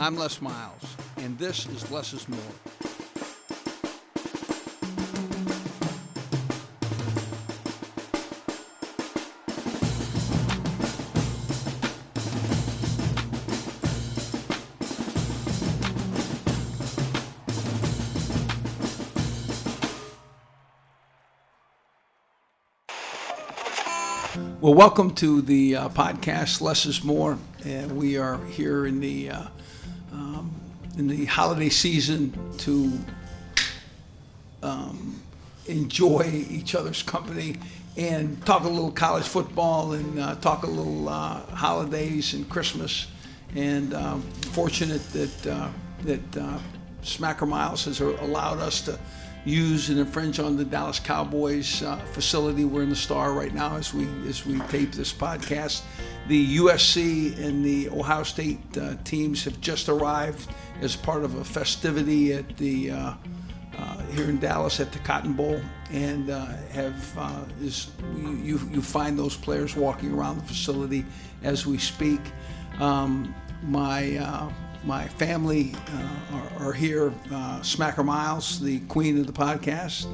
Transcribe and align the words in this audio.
I'm 0.00 0.16
Les 0.16 0.40
Miles, 0.40 0.96
and 1.16 1.36
this 1.38 1.66
is 1.66 1.90
Les 1.90 2.12
Is 2.12 2.28
More. 2.28 2.38
Well, 24.60 24.74
welcome 24.74 25.12
to 25.16 25.42
the 25.42 25.74
uh, 25.74 25.88
podcast 25.88 26.60
Les 26.60 26.86
Is 26.86 27.02
More, 27.02 27.36
and 27.64 27.96
we 27.96 28.16
are 28.16 28.38
here 28.44 28.86
in 28.86 29.00
the 29.00 29.30
uh, 29.30 29.46
in 30.98 31.06
the 31.06 31.24
holiday 31.26 31.68
season 31.68 32.36
to 32.58 32.98
um, 34.62 35.22
enjoy 35.66 36.44
each 36.50 36.74
other's 36.74 37.02
company 37.02 37.56
and 37.96 38.44
talk 38.44 38.64
a 38.64 38.68
little 38.68 38.90
college 38.90 39.24
football 39.24 39.92
and 39.92 40.18
uh, 40.18 40.34
talk 40.36 40.64
a 40.64 40.66
little 40.66 41.08
uh, 41.08 41.40
holidays 41.54 42.34
and 42.34 42.48
Christmas. 42.50 43.06
And 43.54 43.94
um, 43.94 44.22
fortunate 44.52 45.02
that 45.12 45.46
uh, 45.46 45.68
that 46.02 46.36
uh, 46.36 46.58
Smacker 47.02 47.48
Miles 47.48 47.86
has 47.86 48.00
allowed 48.00 48.58
us 48.58 48.82
to 48.82 48.98
use 49.44 49.88
and 49.88 49.98
infringe 49.98 50.38
on 50.38 50.56
the 50.56 50.64
Dallas 50.64 51.00
Cowboys 51.00 51.82
uh, 51.82 51.96
facility. 52.12 52.64
We're 52.64 52.82
in 52.82 52.90
the 52.90 52.96
Star 52.96 53.32
right 53.32 53.54
now 53.54 53.76
as 53.76 53.94
we 53.94 54.06
as 54.28 54.44
we 54.44 54.58
tape 54.68 54.92
this 54.92 55.12
podcast. 55.12 55.82
The 56.28 56.58
USC 56.58 57.38
and 57.42 57.64
the 57.64 57.88
Ohio 57.88 58.22
State 58.22 58.60
uh, 58.76 58.96
teams 59.04 59.44
have 59.44 59.60
just 59.62 59.88
arrived 59.88 60.50
as 60.82 60.94
part 60.94 61.24
of 61.24 61.34
a 61.36 61.44
festivity 61.44 62.34
at 62.34 62.56
the 62.58 62.90
uh, 62.90 63.14
uh 63.78 63.98
here 64.12 64.28
in 64.28 64.38
Dallas 64.38 64.78
at 64.78 64.92
the 64.92 64.98
Cotton 64.98 65.32
Bowl, 65.32 65.60
and 65.90 66.28
uh, 66.28 66.44
have 66.72 67.18
uh, 67.18 67.44
is 67.62 67.90
you 68.14 68.60
you 68.70 68.82
find 68.82 69.18
those 69.18 69.36
players 69.36 69.74
walking 69.74 70.12
around 70.12 70.38
the 70.38 70.44
facility 70.44 71.04
as 71.42 71.66
we 71.66 71.78
speak. 71.78 72.20
Um, 72.78 73.34
my 73.62 74.50
my 74.84 75.08
family 75.08 75.74
uh, 75.92 76.36
are, 76.36 76.68
are, 76.68 76.72
here. 76.72 77.12
Uh, 77.30 77.60
Smacker 77.60 78.04
Miles, 78.04 78.60
the 78.60 78.80
queen 78.80 79.18
of 79.18 79.26
the 79.26 79.32
podcast. 79.32 80.06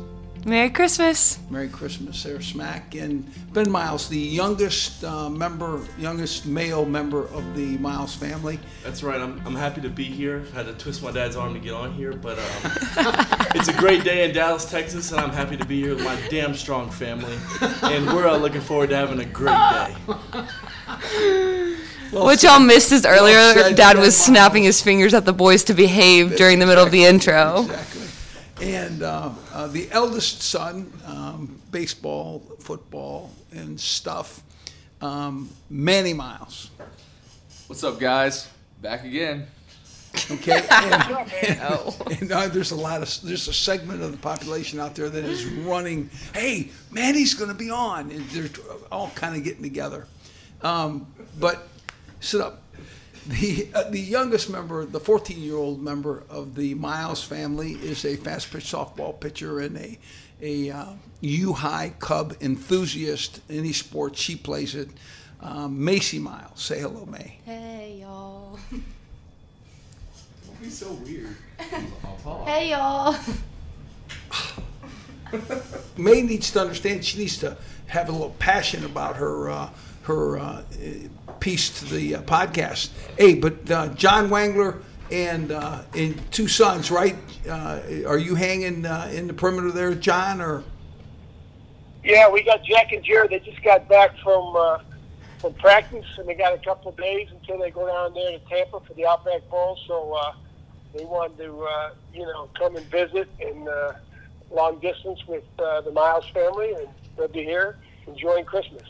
Merry 0.47 0.69
Christmas. 0.69 1.39
Merry 1.49 1.69
Christmas, 1.69 2.19
Sarah 2.19 2.43
Smack. 2.43 2.95
And 2.95 3.25
Ben 3.55 3.71
Miles, 3.71 4.09
the 4.09 4.19
youngest 4.19 5.03
uh, 5.03 5.31
member, 5.31 5.81
youngest 5.99 6.45
male 6.45 6.85
member 6.85 7.27
of 7.29 7.57
the 7.57 7.79
Miles 7.79 8.15
family. 8.15 8.61
That's 8.83 9.03
right. 9.03 9.21
I'm, 9.21 9.41
I'm 9.47 9.55
happy 9.55 9.81
to 9.81 9.89
be 9.89 10.05
here. 10.05 10.45
I 10.53 10.57
had 10.57 10.67
to 10.67 10.75
twist 10.75 11.03
my 11.03 11.13
dad's 11.13 11.37
arm 11.37 11.55
to 11.55 11.61
get 11.61 11.73
on 11.73 11.95
here, 11.95 12.13
but 12.13 12.39
um, 12.39 12.45
it's 13.55 13.69
a 13.69 13.75
great 13.75 14.05
day 14.05 14.29
in 14.29 14.35
Dallas, 14.35 14.67
Texas, 14.67 15.13
and 15.13 15.21
I'm 15.21 15.31
happy 15.31 15.57
to 15.57 15.65
be 15.65 15.81
here 15.81 15.95
with 15.95 16.05
my 16.05 16.21
damn 16.29 16.55
strong 16.55 16.91
family. 16.91 17.39
And 17.83 18.07
we're 18.07 18.29
uh, 18.29 18.37
looking 18.37 18.61
forward 18.61 18.91
to 18.91 18.97
having 18.97 19.21
a 19.21 19.25
great 19.25 19.57
day. 19.57 19.97
Well 22.13 22.27
what 22.27 22.45
y'all 22.45 22.61
missed 22.61 22.93
is 22.93 23.05
earlier, 23.05 23.35
well 23.35 23.75
Dad 23.75 23.99
was 23.99 24.17
snapping 24.17 24.63
his 24.63 24.81
fingers 24.81 25.15
at 25.15 25.25
the 25.25 25.33
boys 25.33 25.65
to 25.65 25.75
behave 25.75 26.37
during 26.37 26.61
the 26.61 26.67
middle 26.67 26.85
of 26.85 26.93
the 26.93 27.05
intro. 27.05 27.63
Exactly. 27.63 28.04
And 28.61 29.03
uh, 29.03 29.31
uh, 29.53 29.67
the 29.67 29.91
eldest 29.91 30.43
son, 30.43 30.93
um, 31.07 31.61
baseball, 31.73 32.41
football, 32.61 33.31
and 33.53 33.81
stuff, 33.81 34.43
um, 35.01 35.51
Manny 35.69 36.13
Miles. 36.13 36.71
What's 37.67 37.83
up, 37.83 37.99
guys? 37.99 38.49
Back 38.81 39.05
again. 39.05 39.47
Okay, 40.31 40.63
and, 40.71 40.95
and, 41.43 42.23
and 42.23 42.33
uh, 42.33 42.47
there's 42.49 42.71
a 42.71 42.77
lot 42.77 43.03
of 43.03 43.21
there's 43.23 43.49
a 43.49 43.53
segment 43.53 44.03
of 44.03 44.13
the 44.13 44.19
population 44.19 44.79
out 44.79 44.95
there 44.95 45.11
that 45.11 45.25
is 45.25 45.45
running. 45.47 46.09
Hey, 46.33 46.71
Manny's 46.93 47.35
going 47.35 47.51
to 47.51 47.57
be 47.57 47.71
on, 47.71 48.11
and 48.13 48.25
they're 48.31 48.51
all 48.93 49.11
kind 49.17 49.37
of 49.37 49.43
getting 49.43 49.63
together. 49.63 50.07
Um, 50.63 51.07
but 51.41 51.67
sit 52.21 52.41
up. 52.41 52.64
The, 53.27 53.69
uh, 53.75 53.91
the 53.91 54.01
youngest 54.01 54.51
member, 54.51 54.85
the 54.85 55.01
14 55.01 55.41
year 55.41 55.57
old 55.57 55.81
member 55.81 56.25
of 56.29 56.55
the 56.55 56.75
Miles 56.75 57.25
family, 57.25 57.73
is 57.73 58.05
a 58.05 58.17
fast 58.17 58.53
pitch 58.53 58.65
softball 58.65 59.19
pitcher 59.19 59.61
and 59.61 59.79
a, 59.79 59.99
a 60.43 60.71
uh, 60.71 60.87
U 61.23 61.55
High 61.55 61.95
Cub 61.99 62.35
enthusiast. 62.43 63.41
Any 63.49 63.73
sport, 63.73 64.17
she 64.17 64.37
plays 64.37 64.75
it. 64.75 64.91
Um, 65.41 65.83
Macy 65.83 66.19
Miles. 66.19 66.61
Say 66.61 66.81
hello, 66.81 67.07
May. 67.07 67.39
Hey, 67.47 67.99
y'all. 68.01 68.59
Don't 68.71 70.63
be 70.63 70.69
so 70.69 70.93
weird. 70.93 71.37
hey, 72.45 72.71
y'all. 72.71 73.17
May 75.97 76.23
needs 76.23 76.51
to 76.53 76.61
understand 76.61 77.05
she 77.05 77.19
needs 77.19 77.39
to 77.39 77.57
have 77.87 78.09
a 78.09 78.13
little 78.13 78.37
passion 78.39 78.85
about 78.85 79.17
her 79.17 79.51
uh, 79.51 79.71
her 80.05 80.39
uh, 80.39 80.63
piece 81.41 81.81
to 81.81 81.87
the 81.87 82.17
uh, 82.17 82.23
podcast. 82.23 82.91
Hey, 83.19 83.35
but 83.35 83.71
uh, 83.71 83.89
John 83.89 84.29
Wangler 84.29 84.83
and 85.11 85.53
uh, 85.53 85.83
and 85.95 86.21
two 86.31 86.49
sons, 86.49 86.91
right? 86.91 87.17
Uh, 87.49 87.81
are 88.07 88.19
you 88.19 88.35
hanging 88.35 88.87
uh, 88.87 89.11
in 89.13 89.27
the 89.27 89.35
perimeter 89.35 89.71
there, 89.71 89.95
John, 89.95 90.41
or? 90.41 90.63
Yeah, 92.03 92.29
we 92.31 92.43
got 92.43 92.63
Jack 92.65 92.93
and 92.93 93.03
Jared. 93.03 93.31
They 93.31 93.39
just 93.39 93.63
got 93.63 93.89
back 93.89 94.17
from 94.23 94.81
from 95.39 95.55
practice, 95.55 96.07
and 96.19 96.29
they 96.29 96.35
got 96.35 96.55
a 96.55 96.59
couple 96.59 96.91
of 96.91 96.97
days 96.97 97.29
until 97.31 97.59
they 97.59 97.71
go 97.71 97.87
down 97.87 98.15
there 98.15 98.39
to 98.39 98.45
Tampa 98.47 98.81
for 98.81 98.95
the 98.95 99.07
Outback 99.07 99.49
Bowl. 99.51 99.79
So 99.87 100.19
they 100.95 101.05
wanted 101.05 101.39
to, 101.39 101.93
you 102.13 102.27
know, 102.27 102.51
come 102.59 102.77
and 102.77 102.85
visit 102.87 103.29
and 103.41 103.69
long 104.51 104.79
distance 104.81 105.27
with 105.27 105.45
the 105.57 105.91
Miles 105.95 106.29
family, 106.29 106.73
and 106.75 106.89
they'll 107.17 107.29
be 107.29 107.43
here 107.43 107.79
enjoying 108.07 108.45
Christmas 108.45 108.83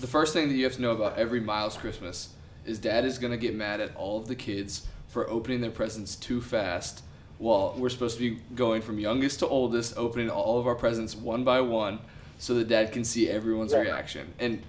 the 0.00 0.06
first 0.06 0.32
thing 0.32 0.48
that 0.48 0.54
you 0.54 0.64
have 0.64 0.74
to 0.74 0.82
know 0.82 0.92
about 0.92 1.18
every 1.18 1.40
Miles 1.40 1.76
Christmas 1.76 2.30
is 2.64 2.78
dad 2.78 3.04
is 3.04 3.18
going 3.18 3.32
to 3.32 3.36
get 3.38 3.54
mad 3.54 3.80
at 3.80 3.94
all 3.96 4.18
of 4.18 4.28
the 4.28 4.34
kids 4.34 4.86
for 5.08 5.28
opening 5.28 5.60
their 5.60 5.70
presents 5.70 6.16
too 6.16 6.40
fast 6.40 7.02
while 7.38 7.74
we're 7.76 7.88
supposed 7.88 8.18
to 8.18 8.30
be 8.30 8.40
going 8.54 8.82
from 8.82 8.98
youngest 8.98 9.38
to 9.40 9.48
oldest, 9.48 9.96
opening 9.96 10.28
all 10.28 10.58
of 10.58 10.66
our 10.66 10.74
presents 10.74 11.14
one 11.14 11.44
by 11.44 11.60
one 11.60 12.00
so 12.38 12.54
that 12.54 12.68
dad 12.68 12.92
can 12.92 13.04
see 13.04 13.28
everyone's 13.28 13.72
yeah. 13.72 13.78
reaction. 13.78 14.34
And 14.38 14.62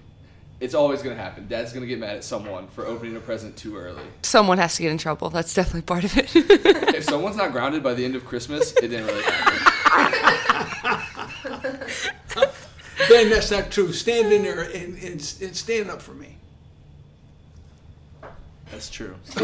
it's 0.60 0.74
always 0.74 1.02
going 1.02 1.16
to 1.16 1.22
happen. 1.22 1.48
Dad's 1.48 1.72
going 1.72 1.82
to 1.82 1.86
get 1.86 1.98
mad 1.98 2.16
at 2.16 2.24
someone 2.24 2.68
for 2.68 2.86
opening 2.86 3.16
a 3.16 3.20
present 3.20 3.56
too 3.56 3.76
early. 3.76 4.02
Someone 4.22 4.58
has 4.58 4.76
to 4.76 4.82
get 4.82 4.92
in 4.92 4.98
trouble. 4.98 5.30
That's 5.30 5.54
definitely 5.54 5.82
part 5.82 6.04
of 6.04 6.16
it. 6.16 6.30
if 6.94 7.04
someone's 7.04 7.36
not 7.36 7.52
grounded 7.52 7.82
by 7.82 7.94
the 7.94 8.04
end 8.04 8.14
of 8.14 8.24
Christmas, 8.24 8.72
it 8.76 8.88
didn't 8.88 9.06
really 9.06 9.22
happen. 9.22 9.60
Ben, 13.08 13.30
that's 13.30 13.50
not 13.50 13.70
true. 13.70 13.92
Stand 13.92 14.32
in 14.32 14.42
there 14.42 14.62
and, 14.62 14.96
and, 14.98 15.34
and 15.40 15.56
stand 15.56 15.90
up 15.90 16.02
for 16.02 16.12
me. 16.12 16.36
That's 18.70 18.88
true. 18.88 19.14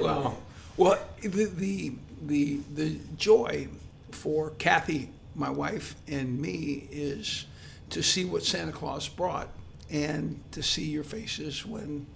well, 0.00 0.38
well, 0.76 0.98
the, 1.20 1.44
the 1.46 1.92
the 2.22 2.60
the 2.74 2.98
joy 3.16 3.68
for 4.12 4.50
Kathy, 4.58 5.08
my 5.34 5.50
wife, 5.50 5.96
and 6.06 6.40
me 6.40 6.88
is 6.90 7.46
to 7.90 8.02
see 8.02 8.24
what 8.24 8.44
Santa 8.44 8.72
Claus 8.72 9.08
brought 9.08 9.48
and 9.90 10.40
to 10.52 10.62
see 10.62 10.84
your 10.84 11.04
faces 11.04 11.66
when 11.66 12.06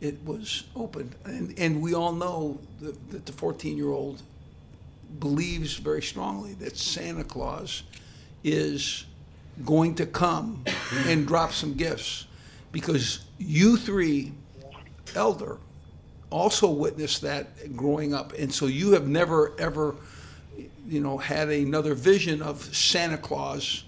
it 0.00 0.24
was 0.24 0.64
opened. 0.74 1.14
And 1.24 1.58
and 1.58 1.82
we 1.82 1.94
all 1.94 2.12
know 2.12 2.58
that, 2.80 3.10
that 3.10 3.26
the 3.26 3.32
14 3.32 3.76
year 3.76 3.90
old 3.90 4.22
believes 5.20 5.76
very 5.76 6.02
strongly 6.02 6.54
that 6.54 6.76
Santa 6.76 7.24
Claus 7.24 7.82
is 8.44 9.04
going 9.64 9.94
to 9.96 10.06
come 10.06 10.64
and 11.06 11.26
drop 11.26 11.52
some 11.52 11.74
gifts 11.74 12.26
because 12.72 13.24
you 13.38 13.76
three 13.76 14.32
elder 15.14 15.58
also 16.30 16.68
witnessed 16.68 17.22
that 17.22 17.76
growing 17.76 18.12
up. 18.12 18.32
And 18.34 18.52
so 18.52 18.66
you 18.66 18.92
have 18.92 19.08
never 19.08 19.58
ever 19.58 19.96
you 20.88 21.00
know 21.00 21.18
had 21.18 21.48
another 21.48 21.94
vision 21.94 22.42
of 22.42 22.62
Santa 22.74 23.18
Claus 23.18 23.84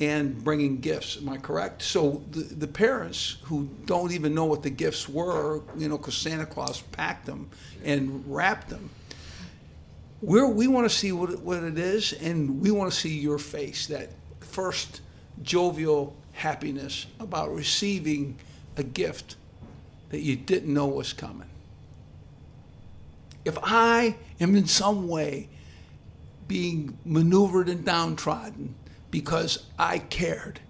and 0.00 0.42
bringing 0.44 0.78
gifts. 0.80 1.16
Am 1.16 1.28
I 1.28 1.38
correct? 1.38 1.82
So 1.82 2.22
the, 2.30 2.40
the 2.40 2.68
parents 2.68 3.38
who 3.42 3.68
don't 3.86 4.12
even 4.12 4.34
know 4.34 4.44
what 4.44 4.62
the 4.62 4.70
gifts 4.70 5.08
were 5.08 5.62
you 5.76 5.88
know 5.88 5.98
because 5.98 6.16
Santa 6.16 6.46
Claus 6.46 6.80
packed 6.80 7.26
them 7.26 7.50
and 7.84 8.22
wrapped 8.26 8.68
them 8.68 8.90
we're, 10.20 10.46
we 10.46 10.66
want 10.66 10.88
to 10.88 10.94
see 10.94 11.12
what, 11.12 11.40
what 11.40 11.62
it 11.62 11.78
is, 11.78 12.12
and 12.12 12.60
we 12.60 12.70
want 12.70 12.92
to 12.92 12.98
see 12.98 13.18
your 13.18 13.38
face, 13.38 13.86
that 13.86 14.10
first 14.40 15.00
jovial 15.42 16.16
happiness 16.32 17.06
about 17.20 17.54
receiving 17.54 18.36
a 18.76 18.82
gift 18.82 19.36
that 20.10 20.20
you 20.20 20.36
didn't 20.36 20.72
know 20.72 20.86
was 20.86 21.12
coming. 21.12 21.48
If 23.44 23.58
I 23.62 24.16
am 24.40 24.56
in 24.56 24.66
some 24.66 25.08
way 25.08 25.48
being 26.46 26.98
maneuvered 27.04 27.68
and 27.68 27.84
downtrodden 27.84 28.74
because 29.10 29.66
I 29.78 29.98
cared 29.98 30.60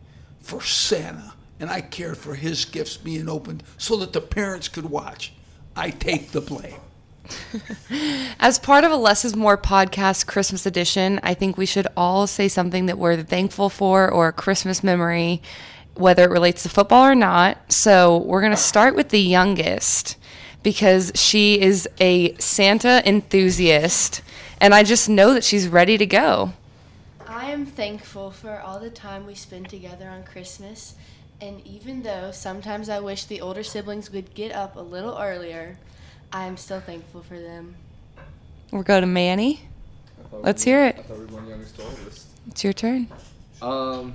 for 0.40 0.60
Santa 0.60 1.34
and 1.60 1.70
I 1.70 1.80
cared 1.80 2.18
for 2.18 2.34
his 2.34 2.64
gifts 2.64 2.96
being 2.96 3.28
opened 3.28 3.62
so 3.78 3.96
that 3.96 4.12
the 4.12 4.20
parents 4.20 4.68
could 4.68 4.86
watch. 4.86 5.32
I 5.74 5.90
take 5.90 6.30
the 6.32 6.40
blame. 6.40 6.80
As 8.40 8.58
part 8.58 8.84
of 8.84 8.92
a 8.92 8.96
Les 8.96 9.24
Is 9.24 9.36
More 9.36 9.58
podcast 9.58 10.26
Christmas 10.26 10.66
edition, 10.66 11.20
I 11.22 11.34
think 11.34 11.56
we 11.56 11.66
should 11.66 11.86
all 11.96 12.26
say 12.26 12.48
something 12.48 12.86
that 12.86 12.98
we're 12.98 13.22
thankful 13.22 13.68
for 13.68 14.10
or 14.10 14.28
a 14.28 14.32
Christmas 14.32 14.82
memory, 14.82 15.42
whether 15.94 16.24
it 16.24 16.30
relates 16.30 16.62
to 16.62 16.68
football 16.68 17.04
or 17.04 17.14
not. 17.14 17.72
So 17.72 18.18
we're 18.18 18.40
going 18.40 18.52
to 18.52 18.56
start 18.56 18.94
with 18.94 19.10
the 19.10 19.20
youngest 19.20 20.16
because 20.62 21.12
she 21.14 21.60
is 21.60 21.88
a 22.00 22.34
Santa 22.34 23.02
enthusiast, 23.08 24.22
and 24.60 24.74
I 24.74 24.82
just 24.82 25.08
know 25.08 25.32
that 25.34 25.44
she's 25.44 25.68
ready 25.68 25.96
to 25.98 26.06
go. 26.06 26.52
I 27.26 27.50
am 27.50 27.66
thankful 27.66 28.30
for 28.30 28.60
all 28.60 28.80
the 28.80 28.90
time 28.90 29.26
we 29.26 29.34
spend 29.34 29.68
together 29.68 30.08
on 30.08 30.24
Christmas, 30.24 30.94
and 31.40 31.64
even 31.66 32.02
though 32.02 32.32
sometimes 32.32 32.88
I 32.88 33.00
wish 33.00 33.24
the 33.24 33.40
older 33.40 33.62
siblings 33.62 34.10
would 34.10 34.34
get 34.34 34.52
up 34.52 34.76
a 34.76 34.80
little 34.80 35.16
earlier, 35.18 35.78
I 36.32 36.46
am 36.46 36.56
still 36.56 36.80
thankful 36.80 37.22
for 37.22 37.38
them. 37.38 37.74
We'll 38.70 38.82
go 38.82 39.00
to 39.00 39.06
Manny. 39.06 39.60
Let's 40.32 40.62
hear 40.62 40.84
it. 40.84 40.96
I 40.98 41.02
thought 41.02 41.18
we 41.18 41.24
were 41.24 41.30
going 41.30 41.48
youngest 41.48 41.76
to 41.76 41.84
oldest. 41.84 42.26
It's 42.48 42.64
your 42.64 42.72
turn. 42.72 43.08
Um, 43.62 44.14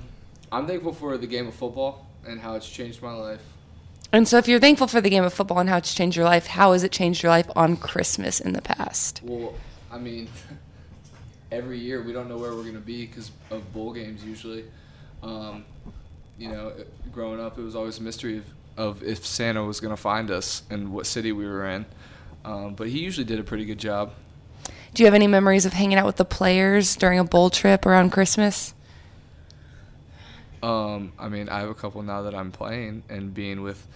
I'm 0.52 0.66
thankful 0.66 0.92
for 0.92 1.18
the 1.18 1.26
game 1.26 1.48
of 1.48 1.54
football 1.54 2.06
and 2.26 2.40
how 2.40 2.54
it's 2.54 2.68
changed 2.68 3.02
my 3.02 3.12
life. 3.12 3.40
And 4.12 4.28
so, 4.28 4.38
if 4.38 4.46
you're 4.46 4.60
thankful 4.60 4.86
for 4.86 5.00
the 5.00 5.10
game 5.10 5.24
of 5.24 5.34
football 5.34 5.58
and 5.58 5.68
how 5.68 5.78
it's 5.78 5.92
changed 5.92 6.16
your 6.16 6.24
life, 6.24 6.46
how 6.46 6.72
has 6.72 6.84
it 6.84 6.92
changed 6.92 7.24
your 7.24 7.30
life 7.30 7.50
on 7.56 7.76
Christmas 7.76 8.38
in 8.38 8.52
the 8.52 8.62
past? 8.62 9.20
Well, 9.24 9.54
I 9.90 9.98
mean, 9.98 10.28
every 11.50 11.78
year 11.78 12.00
we 12.00 12.12
don't 12.12 12.28
know 12.28 12.38
where 12.38 12.54
we're 12.54 12.62
going 12.62 12.74
to 12.74 12.80
be 12.80 13.06
because 13.06 13.32
of 13.50 13.72
bowl 13.72 13.92
games 13.92 14.24
usually. 14.24 14.64
Um, 15.22 15.64
you 16.38 16.48
know, 16.48 16.72
growing 17.12 17.40
up, 17.40 17.58
it 17.58 17.62
was 17.62 17.74
always 17.74 17.98
a 17.98 18.02
mystery 18.02 18.38
of, 18.38 18.44
of 18.76 19.02
if 19.02 19.24
Santa 19.24 19.64
was 19.64 19.80
going 19.80 19.94
to 19.94 20.00
find 20.00 20.30
us 20.30 20.62
and 20.70 20.92
what 20.92 21.06
city 21.06 21.32
we 21.32 21.46
were 21.46 21.66
in. 21.68 21.86
Um, 22.44 22.74
but 22.74 22.88
he 22.88 23.00
usually 23.00 23.24
did 23.24 23.38
a 23.38 23.44
pretty 23.44 23.64
good 23.64 23.78
job. 23.78 24.12
Do 24.92 25.02
you 25.02 25.06
have 25.06 25.14
any 25.14 25.26
memories 25.26 25.66
of 25.66 25.72
hanging 25.72 25.98
out 25.98 26.06
with 26.06 26.16
the 26.16 26.24
players 26.24 26.94
during 26.94 27.18
a 27.18 27.24
bowl 27.24 27.50
trip 27.50 27.84
around 27.84 28.10
Christmas? 28.10 28.74
Um, 30.62 31.12
I 31.18 31.28
mean, 31.28 31.48
I 31.48 31.60
have 31.60 31.68
a 31.68 31.74
couple 31.74 32.02
now 32.02 32.22
that 32.22 32.34
I'm 32.34 32.50
playing 32.50 33.02
and 33.08 33.34
being 33.34 33.62
with 33.62 33.86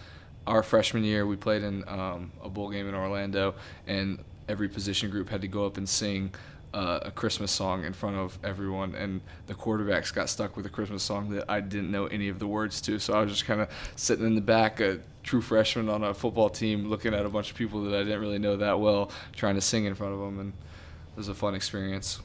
our 0.46 0.62
freshman 0.62 1.04
year. 1.04 1.26
We 1.26 1.36
played 1.36 1.62
in 1.62 1.86
um, 1.88 2.32
a 2.42 2.48
bowl 2.48 2.70
game 2.70 2.88
in 2.88 2.94
Orlando, 2.94 3.54
and 3.86 4.22
every 4.48 4.68
position 4.68 5.10
group 5.10 5.28
had 5.28 5.40
to 5.42 5.48
go 5.48 5.66
up 5.66 5.76
and 5.76 5.88
sing 5.88 6.32
uh, 6.74 7.00
a 7.02 7.10
Christmas 7.10 7.50
song 7.50 7.84
in 7.84 7.92
front 7.92 8.16
of 8.16 8.38
everyone, 8.44 8.94
and 8.94 9.20
the 9.46 9.54
quarterbacks 9.54 10.12
got 10.12 10.28
stuck 10.28 10.56
with 10.56 10.66
a 10.66 10.68
Christmas 10.68 11.02
song 11.02 11.30
that 11.30 11.44
I 11.48 11.60
didn't 11.60 11.90
know 11.90 12.06
any 12.06 12.28
of 12.28 12.38
the 12.38 12.46
words 12.46 12.80
to. 12.82 12.98
So 12.98 13.14
I 13.14 13.22
was 13.22 13.30
just 13.30 13.44
kind 13.44 13.60
of 13.60 13.68
sitting 13.96 14.26
in 14.26 14.34
the 14.34 14.40
back, 14.40 14.80
a 14.80 15.00
true 15.22 15.40
freshman 15.40 15.88
on 15.88 16.04
a 16.04 16.14
football 16.14 16.50
team, 16.50 16.88
looking 16.88 17.14
at 17.14 17.24
a 17.24 17.28
bunch 17.28 17.50
of 17.50 17.56
people 17.56 17.82
that 17.84 17.94
I 17.94 18.02
didn't 18.04 18.20
really 18.20 18.38
know 18.38 18.56
that 18.56 18.80
well, 18.80 19.10
trying 19.34 19.54
to 19.54 19.60
sing 19.60 19.84
in 19.84 19.94
front 19.94 20.14
of 20.14 20.20
them, 20.20 20.40
and 20.40 20.52
it 20.52 21.16
was 21.16 21.28
a 21.28 21.34
fun 21.34 21.54
experience. 21.54 22.20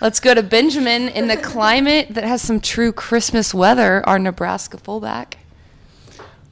Let's 0.00 0.20
go 0.20 0.34
to 0.34 0.42
Benjamin 0.42 1.08
in 1.08 1.26
the 1.26 1.38
climate 1.38 2.08
that 2.10 2.24
has 2.24 2.42
some 2.42 2.60
true 2.60 2.92
Christmas 2.92 3.54
weather, 3.54 4.06
our 4.06 4.18
Nebraska 4.18 4.76
fullback. 4.76 5.38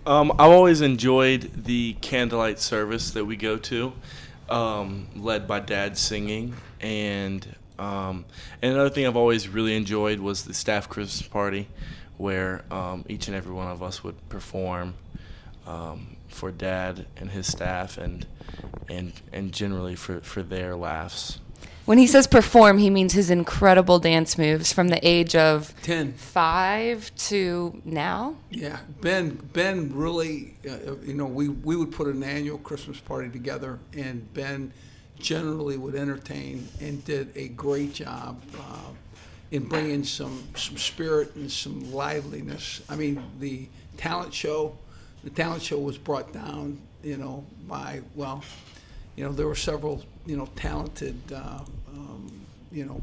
Um, 0.07 0.33
I've 0.33 0.51
always 0.51 0.81
enjoyed 0.81 1.65
the 1.65 1.95
candlelight 2.01 2.59
service 2.59 3.11
that 3.13 3.25
we 3.25 3.37
go 3.37 3.57
to, 3.57 3.93
um, 4.49 5.09
led 5.15 5.47
by 5.47 5.61
Dad 5.61 5.99
singing, 5.99 6.55
and 6.85 7.57
um, 7.79 8.27
and 8.63 8.75
another 8.75 8.91
thing 8.91 9.07
I've 9.07 9.17
always 9.17 9.49
really 9.49 9.75
enjoyed 9.75 10.21
was 10.21 10.45
the 10.45 10.55
staff 10.55 10.89
Christmas 10.89 11.27
party, 11.27 11.69
where 12.19 12.65
um, 12.71 13.05
each 13.09 13.27
and 13.27 13.37
every 13.37 13.53
one 13.53 13.67
of 13.67 13.83
us 13.83 14.05
would 14.05 14.29
perform 14.29 14.95
um, 15.67 16.17
for 16.29 16.53
Dad 16.53 17.07
and 17.17 17.31
his 17.31 17.47
staff, 17.47 17.99
and 17.99 18.27
and 18.89 19.13
and 19.33 19.53
generally 19.53 19.97
for 19.97 20.21
for 20.21 20.43
their 20.43 20.77
laughs. 20.77 21.41
When 21.87 21.99
he 21.99 22.07
says 22.07 22.27
perform, 22.27 22.79
he 22.79 22.89
means 22.89 23.13
his 23.13 23.29
incredible 23.29 23.99
dance 23.99 24.39
moves 24.39 24.73
from 24.73 24.89
the 24.89 25.07
age 25.07 25.35
of 25.35 25.75
10. 25.83 26.15
five 26.15 27.15
to 27.17 27.83
now. 27.85 28.37
Yeah, 28.51 28.79
Ben. 29.03 29.37
Ben 29.53 29.95
really, 29.95 30.55
uh, 30.67 30.97
you 31.03 31.15
know, 31.15 31.27
we 31.27 31.49
we 31.49 31.77
would 31.77 31.93
put 31.93 32.09
an 32.09 32.23
annual 32.23 32.59
Christmas 32.59 33.01
party 33.01 33.31
together, 33.31 33.79
and 33.95 34.33
Ben 34.33 34.73
generally 35.25 35.79
would 35.79 35.95
entertain 35.95 36.69
and 36.81 37.03
did 37.07 37.33
a 37.35 37.49
great 37.49 37.95
job 37.95 38.41
uh, 38.59 38.91
in 39.51 39.65
bringing 39.65 40.05
some 40.05 40.45
some 40.55 40.77
spirit 40.77 41.35
and 41.35 41.51
some 41.51 41.93
liveliness. 41.93 42.83
I 42.91 42.97
mean, 42.97 43.23
the 43.41 43.67
talent 43.97 44.35
show, 44.35 44.77
the 45.25 45.31
talent 45.31 45.63
show 45.63 45.79
was 45.79 45.97
brought 45.97 46.33
down, 46.33 46.79
you 47.03 47.17
know, 47.17 47.45
by 47.67 48.03
well, 48.15 48.45
you 49.17 49.25
know, 49.25 49.33
there 49.33 49.47
were 49.47 49.55
several, 49.55 50.05
you 50.27 50.37
know, 50.37 50.49
talented, 50.57 51.19
uh, 51.33 51.61
um, 51.89 52.47
you 52.71 52.85
know, 52.85 53.01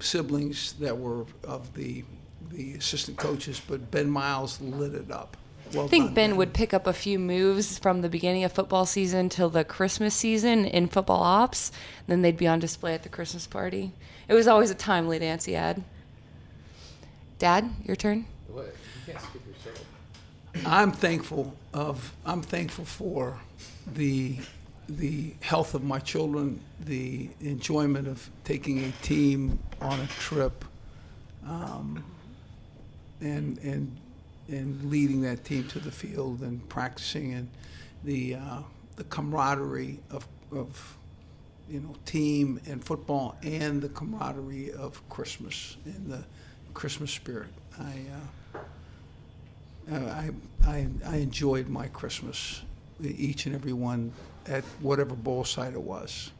siblings 0.00 0.72
that 0.74 0.98
were 0.98 1.24
of 1.44 1.72
the 1.74 2.04
the 2.50 2.74
assistant 2.74 3.16
coaches, 3.16 3.60
but 3.68 3.90
Ben 3.92 4.10
Miles 4.10 4.60
lit 4.60 4.94
it 4.94 5.10
up. 5.10 5.36
Well 5.72 5.86
I 5.86 5.88
think 5.88 6.06
done, 6.06 6.14
Ben 6.14 6.36
would 6.36 6.52
pick 6.52 6.72
up 6.72 6.86
a 6.86 6.92
few 6.92 7.18
moves 7.18 7.78
from 7.78 8.00
the 8.00 8.08
beginning 8.08 8.44
of 8.44 8.52
football 8.52 8.86
season 8.86 9.28
till 9.28 9.50
the 9.50 9.64
Christmas 9.64 10.14
season 10.14 10.64
in 10.64 10.88
football 10.88 11.22
ops. 11.22 11.72
Then 12.06 12.22
they'd 12.22 12.36
be 12.36 12.46
on 12.46 12.58
display 12.58 12.94
at 12.94 13.02
the 13.02 13.08
Christmas 13.08 13.46
party. 13.46 13.92
It 14.28 14.34
was 14.34 14.46
always 14.48 14.70
a 14.70 14.74
timely 14.74 15.18
dance 15.18 15.44
he 15.44 15.52
had. 15.52 15.82
Dad, 17.38 17.70
your 17.84 17.96
turn. 17.96 18.26
What? 18.48 18.66
You 19.06 19.12
can't 19.12 19.24
skip 19.24 19.42
yourself. 19.46 19.84
I'm 20.64 20.92
thankful 20.92 21.54
of 21.74 22.14
I'm 22.24 22.42
thankful 22.42 22.84
for 22.84 23.38
the 23.86 24.38
the 24.88 25.34
health 25.40 25.74
of 25.74 25.82
my 25.82 25.98
children, 25.98 26.60
the 26.84 27.28
enjoyment 27.40 28.06
of 28.06 28.30
taking 28.44 28.84
a 28.84 28.90
team 29.02 29.58
on 29.80 30.00
a 30.00 30.06
trip, 30.06 30.64
um, 31.44 32.04
and 33.20 33.58
and 33.58 33.96
and 34.48 34.90
leading 34.90 35.22
that 35.22 35.44
team 35.44 35.66
to 35.68 35.78
the 35.78 35.90
field 35.90 36.40
and 36.40 36.66
practicing, 36.68 37.34
and 37.34 37.48
the 38.04 38.36
uh, 38.36 38.58
the 38.96 39.04
camaraderie 39.04 39.98
of 40.10 40.26
of 40.52 40.96
you 41.68 41.80
know 41.80 41.94
team 42.04 42.60
and 42.66 42.82
football, 42.84 43.36
and 43.42 43.82
the 43.82 43.88
camaraderie 43.88 44.72
of 44.72 45.06
Christmas 45.08 45.76
and 45.84 46.10
the 46.10 46.24
Christmas 46.74 47.10
spirit. 47.10 47.50
I. 47.78 47.92
Uh, 48.14 48.18
I, 49.88 50.30
I, 50.66 50.88
I 51.06 51.16
enjoyed 51.18 51.68
my 51.68 51.86
Christmas, 51.88 52.62
each 53.00 53.46
and 53.46 53.54
every 53.54 53.72
one, 53.72 54.12
at 54.46 54.64
whatever 54.80 55.14
bowl 55.14 55.44
site 55.44 55.74
it 55.74 55.80
was. 55.80 56.32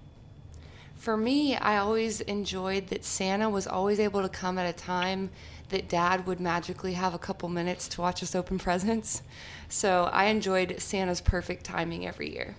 For 0.96 1.16
me, 1.16 1.56
I 1.56 1.76
always 1.78 2.20
enjoyed 2.22 2.88
that 2.88 3.04
Santa 3.04 3.48
was 3.48 3.66
always 3.66 4.00
able 4.00 4.22
to 4.22 4.28
come 4.28 4.58
at 4.58 4.66
a 4.66 4.72
time 4.72 5.30
that 5.68 5.88
Dad 5.88 6.26
would 6.26 6.40
magically 6.40 6.92
have 6.92 7.14
a 7.14 7.18
couple 7.18 7.48
minutes 7.48 7.88
to 7.88 8.00
watch 8.00 8.22
us 8.22 8.34
open 8.34 8.58
presents. 8.58 9.22
So 9.68 10.08
I 10.12 10.26
enjoyed 10.26 10.80
Santa's 10.80 11.20
perfect 11.20 11.64
timing 11.64 12.06
every 12.06 12.32
year. 12.32 12.56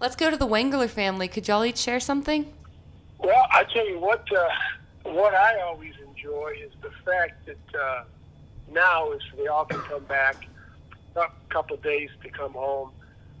Let's 0.00 0.14
go 0.14 0.30
to 0.30 0.36
the 0.36 0.46
Wangler 0.46 0.88
family. 0.88 1.26
Could 1.26 1.48
y'all 1.48 1.64
each 1.64 1.78
share 1.78 2.00
something? 2.00 2.52
Well, 3.18 3.46
I 3.50 3.64
tell 3.64 3.88
you 3.88 3.98
what, 3.98 4.24
uh, 4.32 4.48
what 5.10 5.34
I 5.34 5.60
always 5.60 5.94
enjoy 6.06 6.54
is 6.62 6.72
the 6.82 6.90
fact 7.04 7.46
that 7.46 7.80
uh, 7.80 8.04
now 8.72 9.10
is 9.12 9.22
they 9.36 9.46
all 9.46 9.64
can 9.64 9.80
come 9.80 10.04
back 10.04 10.46
a 11.16 11.26
couple 11.48 11.74
of 11.76 11.82
days 11.82 12.10
to 12.22 12.30
come 12.30 12.52
home, 12.52 12.90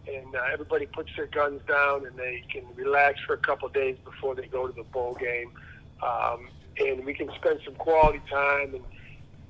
and 0.08 0.34
uh, 0.34 0.40
everybody 0.52 0.86
puts 0.86 1.10
their 1.16 1.26
guns 1.26 1.60
down 1.68 2.06
and 2.06 2.16
they 2.16 2.42
can 2.50 2.64
relax 2.74 3.20
for 3.26 3.34
a 3.34 3.38
couple 3.38 3.68
of 3.68 3.74
days 3.74 3.96
before 4.04 4.34
they 4.34 4.46
go 4.46 4.66
to 4.66 4.72
the 4.72 4.82
bowl 4.84 5.14
game, 5.14 5.52
um, 6.02 6.48
and 6.80 7.04
we 7.04 7.14
can 7.14 7.28
spend 7.36 7.60
some 7.64 7.74
quality 7.74 8.20
time 8.30 8.74
and 8.74 8.84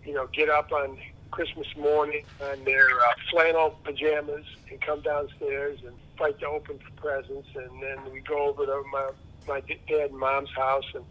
you 0.05 0.15
know 0.15 0.27
get 0.35 0.49
up 0.49 0.69
on 0.73 0.97
Christmas 1.31 1.67
morning 1.77 2.23
on 2.41 2.65
their 2.65 2.87
uh, 2.89 3.15
flannel 3.31 3.75
pajamas 3.85 4.45
and 4.71 4.81
come 4.81 5.03
downstairs 5.03 5.79
and 5.87 5.97
fight 6.19 6.39
to 6.41 6.47
open 6.47 6.79
presents, 6.97 7.49
and 7.55 7.83
then 7.83 8.13
we 8.13 8.23
go 8.23 8.49
over 8.49 8.65
to 8.65 8.83
my 8.93 9.11
my 9.47 9.61
dad 9.89 10.11
and 10.11 10.19
mom's 10.19 10.51
house, 10.57 10.85
and 10.95 11.05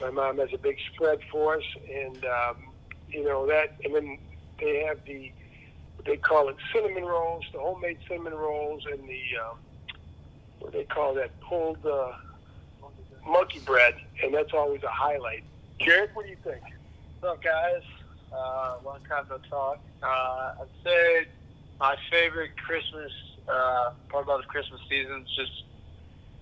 my 0.00 0.10
mom 0.10 0.38
has 0.38 0.48
a 0.54 0.58
big 0.58 0.76
spread 0.92 1.18
for 1.30 1.56
us, 1.56 1.64
and 1.88 2.24
um, 2.24 2.56
you 3.08 3.24
know 3.24 3.46
that, 3.46 3.76
and 3.84 3.94
then 3.94 4.18
they 4.60 4.84
have 4.86 4.98
the 5.06 5.32
they 6.06 6.16
call 6.16 6.48
it 6.48 6.56
cinnamon 6.74 7.04
rolls, 7.04 7.44
the 7.52 7.60
homemade 7.60 7.96
cinnamon 8.08 8.34
rolls, 8.34 8.82
and 8.92 9.00
the 9.08 9.22
um, 9.40 9.58
what 10.58 10.72
they 10.72 10.84
call 10.84 11.14
that 11.14 11.32
pulled 11.48 11.78
uh, 11.84 12.12
monkey 13.26 13.60
bread, 13.60 13.94
and 14.22 14.34
that's 14.34 14.52
always 14.52 14.82
a 14.82 14.92
highlight. 14.92 15.44
Jared, 15.80 16.10
what 16.14 16.24
do 16.24 16.30
you 16.30 16.36
think? 16.44 16.62
What's 17.20 17.36
up, 17.36 17.42
guys? 17.42 17.82
Uh, 18.32 18.76
long 18.84 18.98
time 19.08 19.24
no 19.30 19.38
talk. 19.50 19.78
Uh, 20.02 20.52
I'd 20.60 20.66
say 20.84 21.26
my 21.80 21.96
favorite 22.10 22.56
Christmas 22.56 23.12
uh, 23.48 23.90
part 24.08 24.24
about 24.24 24.40
the 24.42 24.46
Christmas 24.46 24.80
season 24.88 25.22
is 25.22 25.36
just 25.36 25.64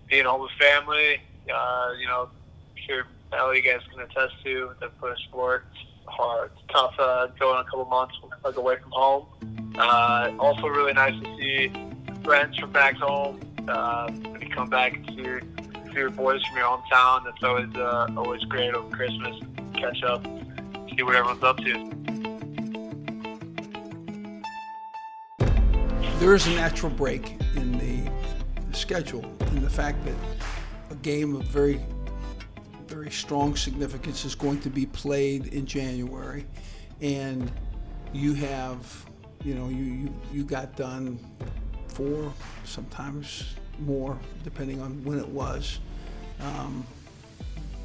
being 0.09 0.25
home 0.25 0.43
with 0.43 0.51
family. 0.61 1.21
Uh, 1.53 1.91
you 1.99 2.07
know, 2.07 2.29
I'm 2.31 2.83
sure 2.87 3.07
Ellie, 3.33 3.59
you 3.59 3.63
guys 3.63 3.81
can 3.91 4.01
attest 4.01 4.35
to 4.45 4.71
the 4.81 4.89
push 5.01 5.19
sport. 5.25 5.65
hard. 6.07 6.51
Tough 6.71 6.95
uh, 6.99 7.29
going 7.39 7.61
a 7.61 7.65
couple 7.65 7.85
months 7.87 8.15
like 8.45 8.57
away 8.57 8.77
from 8.83 8.91
home. 8.93 9.27
Uh, 9.77 10.33
also, 10.39 10.67
really 10.67 10.93
nice 10.93 11.15
to 11.23 11.37
see 11.39 11.73
friends 12.23 12.59
from 12.59 12.73
back 12.73 12.97
home. 12.97 13.41
Uh, 13.69 14.11
when 14.11 14.41
you 14.41 14.49
come 14.49 14.69
back 14.69 14.95
and 14.95 15.07
your, 15.95 16.11
boys 16.11 16.45
from 16.47 16.57
your 16.57 16.67
hometown, 16.67 17.27
it's 17.27 17.43
always 17.43 17.75
uh, 17.77 18.09
always 18.17 18.43
great 18.45 18.75
over 18.75 18.95
Christmas. 18.95 19.41
Catch 19.75 20.03
up, 20.03 20.25
see 20.25 21.03
what 21.03 21.17
everyone's 21.17 21.43
up 21.43 21.59
to. 21.59 21.91
There 26.19 26.35
is 26.35 26.47
a 26.47 26.51
natural 26.51 26.91
break 26.93 27.41
in 27.57 27.73
the 27.79 28.77
schedule, 28.77 29.25
in 29.49 29.63
the 29.63 29.71
fact 29.71 30.05
that 30.05 30.15
a 30.91 30.95
game 30.97 31.35
of 31.35 31.45
very, 31.45 31.81
very 32.87 33.11
strong 33.11 33.57
significance 33.57 34.25
is 34.25 34.35
going 34.35 34.61
to 34.61 34.71
be 34.71 34.87
played 34.87 35.49
in 35.49 35.67
January, 35.67 36.47
and 37.01 37.51
you 38.13 38.35
have, 38.35 39.07
you 39.45 39.55
know, 39.55 39.69
you 39.69 39.85
you, 39.85 40.15
you 40.33 40.45
got 40.45 40.77
done 40.77 41.19
four, 41.89 42.33
sometimes 42.65 43.57
more, 43.85 44.19
depending 44.45 44.81
on 44.81 45.03
when 45.05 45.19
it 45.19 45.29
was. 45.29 45.79
Um, 46.41 46.87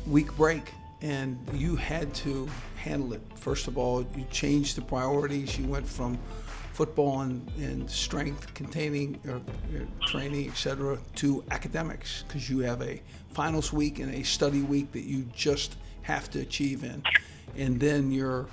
week 0.05 0.35
break, 0.35 0.71
and 1.01 1.37
you 1.53 1.75
had 1.75 2.13
to 2.15 2.47
handle 2.77 3.13
it. 3.13 3.21
First 3.35 3.67
of 3.67 3.77
all, 3.77 4.05
you 4.15 4.25
changed 4.31 4.77
the 4.77 4.81
priorities. 4.81 5.57
You 5.57 5.67
went 5.67 5.87
from 5.87 6.17
football 6.73 7.21
and, 7.21 7.49
and 7.57 7.89
strength 7.89 8.53
containing 8.53 9.19
or, 9.27 9.35
or 9.35 9.87
training, 10.07 10.49
etc., 10.49 10.97
to 11.15 11.43
academics 11.49 12.23
because 12.27 12.49
you 12.49 12.59
have 12.59 12.81
a 12.81 13.01
finals 13.31 13.73
week 13.73 13.99
and 13.99 14.13
a 14.13 14.23
study 14.23 14.61
week 14.61 14.91
that 14.91 15.03
you 15.03 15.25
just 15.35 15.75
have 16.03 16.29
to 16.31 16.39
achieve 16.39 16.83
in, 16.83 17.03
and 17.57 17.79
then 17.79 18.11
you're 18.11 18.47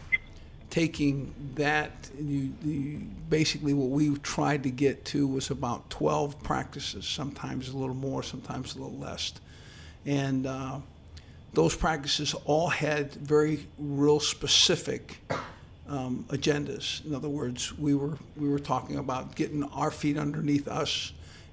taking 0.74 1.32
that. 1.54 1.92
You, 2.18 2.52
you 2.64 2.98
basically 3.30 3.74
what 3.74 3.90
we 3.90 4.16
tried 4.18 4.64
to 4.64 4.70
get 4.70 5.04
to 5.06 5.26
was 5.28 5.50
about 5.50 5.88
12 5.90 6.42
practices, 6.42 7.06
sometimes 7.06 7.68
a 7.68 7.76
little 7.76 7.94
more, 7.94 8.22
sometimes 8.24 8.74
a 8.74 8.78
little 8.80 8.98
less, 8.98 9.32
and. 10.04 10.46
Uh, 10.46 10.78
those 11.52 11.76
practices 11.76 12.34
all 12.46 12.68
had 12.68 13.12
very 13.12 13.64
real 13.78 14.18
specific 14.18 15.18
um, 15.88 16.24
agendas. 16.30 17.04
In 17.06 17.14
other 17.14 17.28
words, 17.28 17.78
we 17.78 17.94
were 17.94 18.18
we 18.36 18.48
were 18.48 18.58
talking 18.58 18.96
about 18.96 19.36
getting 19.36 19.62
our 19.62 19.92
feet 19.92 20.18
underneath 20.18 20.66
us 20.66 21.12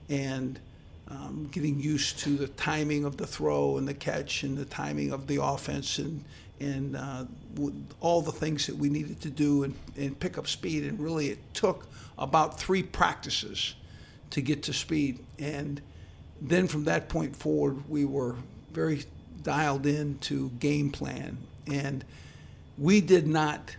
and 0.09 0.59
um, 1.07 1.49
getting 1.51 1.79
used 1.79 2.17
to 2.19 2.31
the 2.31 2.47
timing 2.47 3.05
of 3.05 3.17
the 3.17 3.27
throw 3.27 3.77
and 3.77 3.87
the 3.87 3.93
catch 3.93 4.41
and 4.41 4.57
the 4.57 4.65
timing 4.65 5.11
of 5.11 5.27
the 5.27 5.41
offense 5.41 5.99
and 5.99 6.23
and 6.61 6.95
uh, 6.95 7.25
all 7.99 8.21
the 8.21 8.31
things 8.31 8.67
that 8.67 8.75
we 8.75 8.89
needed 8.89 9.19
to 9.21 9.29
do 9.29 9.63
and, 9.63 9.75
and 9.97 10.19
pick 10.19 10.37
up 10.37 10.47
speed. 10.47 10.83
And 10.83 10.99
really, 10.99 11.29
it 11.29 11.39
took 11.53 11.87
about 12.17 12.59
three 12.59 12.83
practices 12.83 13.75
to 14.29 14.41
get 14.41 14.63
to 14.63 14.73
speed. 14.73 15.19
And 15.39 15.81
then 16.39 16.67
from 16.67 16.83
that 16.85 17.09
point 17.09 17.35
forward, 17.35 17.89
we 17.89 18.05
were 18.05 18.35
very 18.71 19.03
dialed 19.41 19.85
in 19.85 20.19
to 20.19 20.49
game 20.59 20.91
plan. 20.91 21.37
And 21.67 22.05
we 22.77 23.01
did 23.01 23.27
not, 23.27 23.75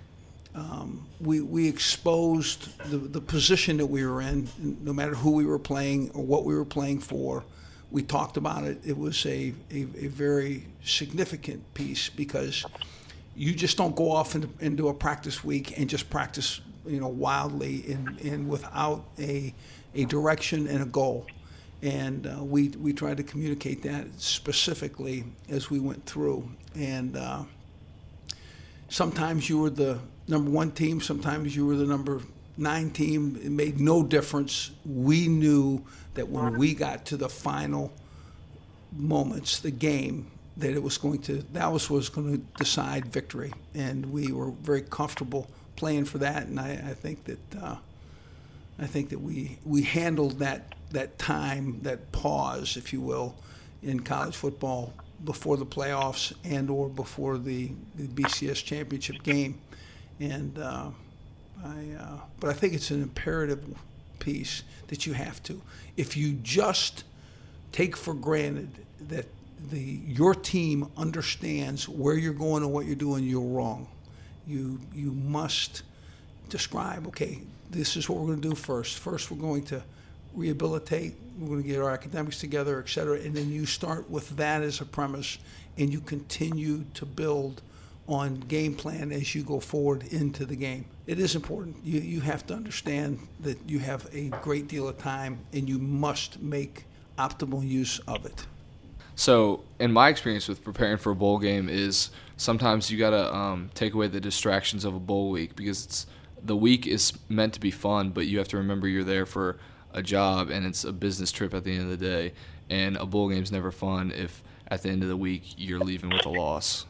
um, 0.55 1.07
we, 1.21 1.41
we 1.41 1.69
exposed 1.69 2.77
the, 2.91 2.99
the 2.99 3.21
position 3.21 3.77
that 3.77 3.87
we 3.87 4.05
were 4.05 4.21
in, 4.21 4.49
no 4.83 4.93
matter 4.93 5.15
who 5.15 5.33
we 5.33 5.47
were 5.47 5.59
playing 5.59 6.11
or 6.15 6.25
what 6.25 6.45
we 6.45 6.55
were 6.55 6.65
playing 6.65 6.99
for. 6.99 7.45
We 7.93 8.03
talked 8.03 8.37
about 8.37 8.65
it. 8.65 8.79
It 8.85 8.99
was 8.99 9.25
a, 9.27 9.55
a, 9.71 9.83
a 9.83 10.09
very 10.09 10.67
significant 10.83 11.63
piece 11.75 12.09
because 12.09 12.65
you 13.37 13.55
just 13.55 13.77
don't 13.77 13.95
go 13.95 14.11
off 14.11 14.35
into, 14.35 14.49
into 14.59 14.89
a 14.89 14.95
practice 14.95 15.45
week 15.45 15.79
and 15.79 15.89
just 15.89 16.11
practice, 16.11 16.61
you 16.87 16.99
know, 16.99 17.09
wildly 17.09 17.85
and, 17.93 18.21
and 18.23 18.49
without 18.49 19.05
a, 19.19 19.55
a 19.95 20.05
direction 20.07 20.67
and 20.67 20.83
a 20.83 20.87
goal 20.87 21.27
and 21.83 22.29
uh, 22.29 22.43
we 22.43 22.69
we 22.69 22.93
tried 22.93 23.17
to 23.17 23.23
communicate 23.25 23.83
that 23.83 24.07
specifically 24.17 25.25
as 25.49 25.69
we 25.69 25.81
went 25.81 26.07
through. 26.07 26.49
And 26.77 27.17
uh, 27.17 27.43
sometimes 28.89 29.49
you 29.49 29.59
were 29.59 29.71
the 29.71 29.99
number 30.29 30.51
one 30.51 30.71
team, 30.71 31.01
sometimes 31.01 31.55
you 31.57 31.67
were 31.67 31.77
the 31.77 31.87
number 31.87 32.23
nine 32.57 32.91
team. 32.91 33.41
It 33.43 33.51
made 33.51 33.81
no 33.81 34.03
difference. 34.03 34.71
We 34.85 35.29
knew 35.29 35.85
that 36.15 36.29
when 36.29 36.59
we 36.59 36.75
got 36.75 37.07
to 37.07 37.17
the 37.17 37.29
final 37.29 37.93
moments, 38.93 39.61
the 39.61 39.71
game, 39.71 40.31
that 40.59 40.71
it 40.71 40.83
was 40.83 40.99
going 40.99 41.23
to 41.23 41.43
that 41.55 41.73
was 41.73 41.89
was 41.89 42.09
going 42.09 42.33
to 42.33 42.45
decide 42.59 43.07
victory, 43.07 43.53
and 43.75 44.13
we 44.13 44.33
were 44.33 44.51
very 44.51 44.83
comfortable 44.83 45.49
playing 45.77 46.05
for 46.05 46.19
that. 46.19 46.47
And 46.47 46.61
I, 46.61 46.73
I 46.73 46.95
think 46.95 47.25
that 47.25 47.63
uh, 47.63 47.77
I 48.79 48.87
think 48.87 49.09
that 49.11 49.21
we 49.21 49.59
we 49.65 49.83
handled 49.83 50.39
that 50.41 50.75
that 50.93 51.19
time, 51.19 51.81
that 51.83 52.13
pause, 52.13 52.77
if 52.77 52.93
you 52.93 53.01
will, 53.01 53.35
in 53.83 54.01
college 54.01 54.37
football 54.37 54.93
before 55.25 55.57
the 55.57 55.67
playoffs 55.67 56.33
and 56.45 56.71
or 56.71 56.89
before 56.89 57.39
the, 57.39 57.71
the 57.97 58.07
BCS 58.09 58.65
championship 58.65 59.23
game. 59.23 59.59
And 60.21 60.59
uh, 60.59 60.91
I, 61.65 61.97
uh, 61.99 62.19
but 62.41 62.51
I 62.51 62.53
think 62.53 62.75
it's 62.75 62.91
an 62.91 63.03
imperative 63.03 63.65
piece 64.19 64.63
that 64.89 65.07
you 65.07 65.13
have 65.13 65.43
to. 65.45 65.61
If 65.97 66.17
you 66.17 66.35
just 66.43 67.05
take 67.73 67.97
for 67.97 68.15
granted 68.15 68.71
that 69.09 69.27
the 69.71 69.81
your 69.81 70.35
team 70.35 70.89
understands 70.97 71.89
where 71.89 72.17
you're 72.17 72.35
going 72.35 72.63
and 72.63 72.73
what 72.73 72.87
you're 72.87 72.97
doing, 72.97 73.25
you're 73.25 73.41
wrong. 73.41 73.87
You 74.47 74.81
you 74.93 75.13
must 75.13 75.83
describe. 76.49 77.07
Okay, 77.09 77.41
this 77.71 77.97
is 77.97 78.09
what 78.09 78.19
we're 78.19 78.27
going 78.27 78.41
to 78.43 78.49
do 78.51 78.55
first. 78.55 78.99
First, 78.99 79.31
we're 79.31 79.39
going 79.39 79.65
to 79.65 79.83
rehabilitate, 80.35 81.15
we're 81.39 81.49
going 81.49 81.63
to 81.63 81.69
get 81.69 81.81
our 81.81 81.91
academics 81.91 82.39
together, 82.39 82.79
et 82.81 82.89
cetera, 82.89 83.19
and 83.19 83.35
then 83.35 83.51
you 83.51 83.67
start 83.67 84.09
with 84.11 84.37
that 84.37 84.63
as 84.63 84.81
a 84.81 84.85
premise 84.85 85.39
and 85.77 85.93
you 85.93 86.01
continue 86.01 86.85
to 86.95 87.05
build 87.05 87.63
on 88.09 88.37
game 88.41 88.75
plan 88.75 89.13
as 89.13 89.35
you 89.35 89.43
go 89.43 89.61
forward 89.61 90.05
into 90.13 90.45
the 90.45 90.57
game. 90.57 90.85
It 91.07 91.19
is 91.19 91.37
important. 91.37 91.77
You, 91.85 92.01
you 92.01 92.21
have 92.21 92.47
to 92.49 92.55
understand 92.55 93.21
that 93.41 93.59
you 93.69 93.79
have 93.79 94.09
a 94.13 94.29
great 94.43 94.69
deal 94.69 94.89
of 94.89 94.99
time 94.99 95.39
and 95.53 95.69
you 95.69 95.79
must 95.79 96.41
make 96.41 96.85
optimal 97.19 97.67
use 97.67 98.01
of 98.01 98.27
it. 98.27 98.47
So, 99.15 99.63
in 99.79 99.93
my 99.93 100.09
experience 100.09 100.49
with 100.49 100.65
preparing 100.65 100.97
for 100.97 101.13
a 101.13 101.15
bowl 101.15 101.39
game, 101.39 101.69
is 101.69 102.11
sometimes 102.39 102.91
you 102.91 102.99
gotta 102.99 103.33
um, 103.35 103.71
take 103.75 103.95
away 103.95 104.09
the 104.09 104.21
distractions 104.21 104.85
of 104.85 104.95
a 104.95 104.99
bowl 104.99 105.31
week 105.31 105.55
because 105.55 105.85
it's 105.85 106.07
the 106.45 106.57
week 106.57 106.87
is 106.87 107.13
meant 107.29 107.55
to 107.55 107.61
be 107.61 107.71
fun, 107.71 108.11
but 108.11 108.27
you 108.27 108.39
have 108.39 108.49
to 108.49 108.57
remember 108.57 108.89
you're 108.89 109.05
there 109.05 109.27
for 109.27 109.59
a 109.93 110.03
job 110.03 110.51
and 110.51 110.67
it's 110.67 110.85
a 110.85 110.93
business 110.93 111.31
trip 111.31 111.55
at 111.55 111.65
the 111.65 111.73
end 111.73 111.83
of 111.83 111.91
the 111.91 111.97
day. 111.97 112.33
And 112.69 112.97
a 112.97 113.07
bowl 113.07 113.29
game's 113.29 113.53
never 113.53 113.71
fun 113.71 114.11
if 114.11 114.43
at 114.69 114.83
the 114.83 114.89
end 114.89 115.03
of 115.03 115.09
the 115.09 115.17
week 115.17 115.55
you're 115.57 115.79
leaving 115.79 116.11
with 116.11 116.25
a 116.27 116.31
loss. 116.31 116.87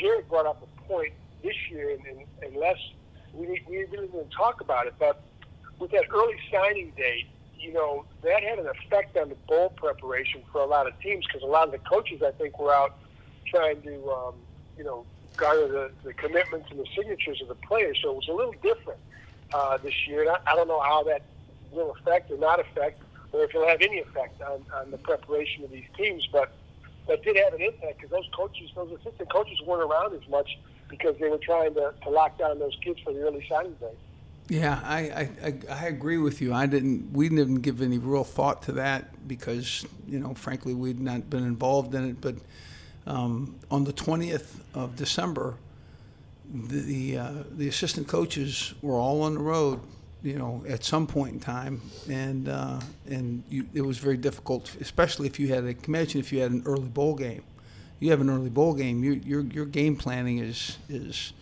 Jared 0.00 0.28
brought 0.28 0.46
up 0.46 0.62
a 0.62 0.80
point 0.88 1.12
this 1.42 1.56
year, 1.70 1.90
and, 1.90 2.00
and, 2.06 2.20
and 2.42 2.56
Les 2.56 2.76
we, 3.32 3.62
we 3.68 3.84
really 3.84 4.08
didn't 4.08 4.30
talk 4.30 4.60
about 4.60 4.86
it, 4.86 4.94
but 4.98 5.22
with 5.78 5.90
that 5.92 6.04
early 6.12 6.36
signing 6.50 6.92
date, 6.96 7.26
you 7.58 7.72
know, 7.72 8.04
that 8.22 8.42
had 8.42 8.58
an 8.58 8.66
effect 8.66 9.16
on 9.16 9.28
the 9.28 9.34
bowl 9.46 9.70
preparation 9.70 10.42
for 10.50 10.60
a 10.60 10.66
lot 10.66 10.86
of 10.86 10.98
teams 11.00 11.26
because 11.26 11.42
a 11.42 11.46
lot 11.46 11.66
of 11.66 11.72
the 11.72 11.78
coaches, 11.78 12.22
I 12.22 12.30
think, 12.32 12.58
were 12.58 12.72
out 12.72 12.96
trying 13.46 13.82
to, 13.82 14.10
um, 14.10 14.34
you 14.76 14.84
know, 14.84 15.04
garner 15.36 15.68
the, 15.68 15.90
the 16.04 16.12
commitments 16.14 16.68
and 16.70 16.80
the 16.80 16.86
signatures 16.96 17.40
of 17.42 17.48
the 17.48 17.54
players. 17.54 17.98
So 18.02 18.10
it 18.10 18.16
was 18.16 18.28
a 18.28 18.32
little 18.32 18.54
different 18.62 18.98
uh, 19.52 19.78
this 19.78 19.94
year. 20.06 20.22
And 20.22 20.30
I, 20.30 20.52
I 20.52 20.56
don't 20.56 20.68
know 20.68 20.80
how 20.80 21.02
that 21.04 21.22
will 21.70 21.94
affect 21.98 22.30
or 22.30 22.38
not 22.38 22.60
affect, 22.60 23.02
or 23.32 23.44
if 23.44 23.50
it'll 23.50 23.68
have 23.68 23.82
any 23.82 24.00
effect 24.00 24.40
on, 24.42 24.64
on 24.74 24.90
the 24.90 24.98
preparation 24.98 25.64
of 25.64 25.70
these 25.70 25.84
teams. 25.96 26.26
But 26.32 26.52
that 27.10 27.24
did 27.24 27.36
have 27.36 27.52
an 27.52 27.60
impact 27.60 27.96
because 27.96 28.10
those 28.10 28.28
coaches, 28.32 28.70
those 28.76 28.92
assistant 28.92 29.28
coaches, 29.30 29.60
weren't 29.66 29.82
around 29.82 30.14
as 30.14 30.26
much 30.28 30.48
because 30.88 31.16
they 31.18 31.28
were 31.28 31.38
trying 31.38 31.74
to, 31.74 31.92
to 32.04 32.08
lock 32.08 32.38
down 32.38 32.58
those 32.60 32.76
kids 32.82 33.00
for 33.00 33.12
the 33.12 33.20
early 33.20 33.44
signing 33.48 33.74
day. 33.74 33.92
Yeah, 34.48 34.80
I, 34.82 35.28
I, 35.42 35.54
I 35.68 35.86
agree 35.86 36.18
with 36.18 36.40
you. 36.40 36.54
I 36.54 36.66
didn't. 36.66 37.12
We 37.12 37.28
didn't 37.28 37.62
give 37.62 37.82
any 37.82 37.98
real 37.98 38.24
thought 38.24 38.62
to 38.62 38.72
that 38.72 39.28
because 39.28 39.84
you 40.08 40.18
know, 40.18 40.34
frankly, 40.34 40.72
we'd 40.72 41.00
not 41.00 41.28
been 41.28 41.44
involved 41.44 41.94
in 41.94 42.08
it. 42.10 42.20
But 42.20 42.36
um, 43.06 43.56
on 43.70 43.84
the 43.84 43.92
twentieth 43.92 44.62
of 44.74 44.96
December, 44.96 45.56
the 46.52 46.80
the, 46.80 47.18
uh, 47.18 47.32
the 47.50 47.68
assistant 47.68 48.08
coaches 48.08 48.74
were 48.82 48.96
all 48.96 49.22
on 49.22 49.34
the 49.34 49.40
road 49.40 49.80
you 50.22 50.38
know, 50.38 50.62
at 50.68 50.84
some 50.84 51.06
point 51.06 51.34
in 51.34 51.40
time, 51.40 51.80
and 52.08 52.48
uh, 52.48 52.80
and 53.08 53.42
you, 53.48 53.66
it 53.74 53.82
was 53.82 53.98
very 53.98 54.16
difficult, 54.16 54.74
especially 54.80 55.26
if 55.26 55.40
you 55.40 55.48
had 55.48 55.64
a 55.64 55.74
imagine 55.86 56.20
if 56.20 56.32
you 56.32 56.40
had 56.40 56.50
an 56.50 56.62
early 56.66 56.88
bowl 56.88 57.14
game. 57.14 57.42
You 57.98 58.10
have 58.10 58.20
an 58.20 58.30
early 58.30 58.48
bowl 58.50 58.74
game, 58.74 59.04
you, 59.04 59.12
your 59.12 59.42
your 59.42 59.66
game 59.66 59.96
planning 59.96 60.38
is 60.38 60.78
is 60.88 61.32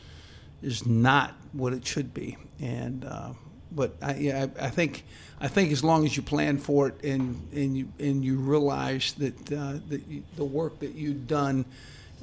is 0.62 0.87
not 0.87 1.35
what 1.52 1.73
it 1.73 1.87
should 1.87 2.12
be, 2.14 2.37
and 2.61 3.04
uh, 3.04 3.30
but 3.73 3.97
I, 4.02 4.14
yeah, 4.14 4.47
I, 4.61 4.66
I 4.66 4.70
think 4.70 5.04
I 5.40 5.49
think 5.49 5.73
as 5.73 5.85
long 5.85 6.04
as 6.04 6.16
you 6.16 6.23
plan 6.23 6.58
for 6.58 6.88
it 6.88 7.04
and 7.04 7.49
and 7.52 7.76
you 7.76 7.88
and 7.99 8.25
you 8.25 8.37
realize 8.37 9.12
that 9.14 9.52
uh, 9.52 9.75
that 9.88 10.06
you, 10.08 10.23
the 10.37 10.44
work 10.44 10.80
that 10.80 10.94
you'd 10.94 11.26
done 11.26 11.64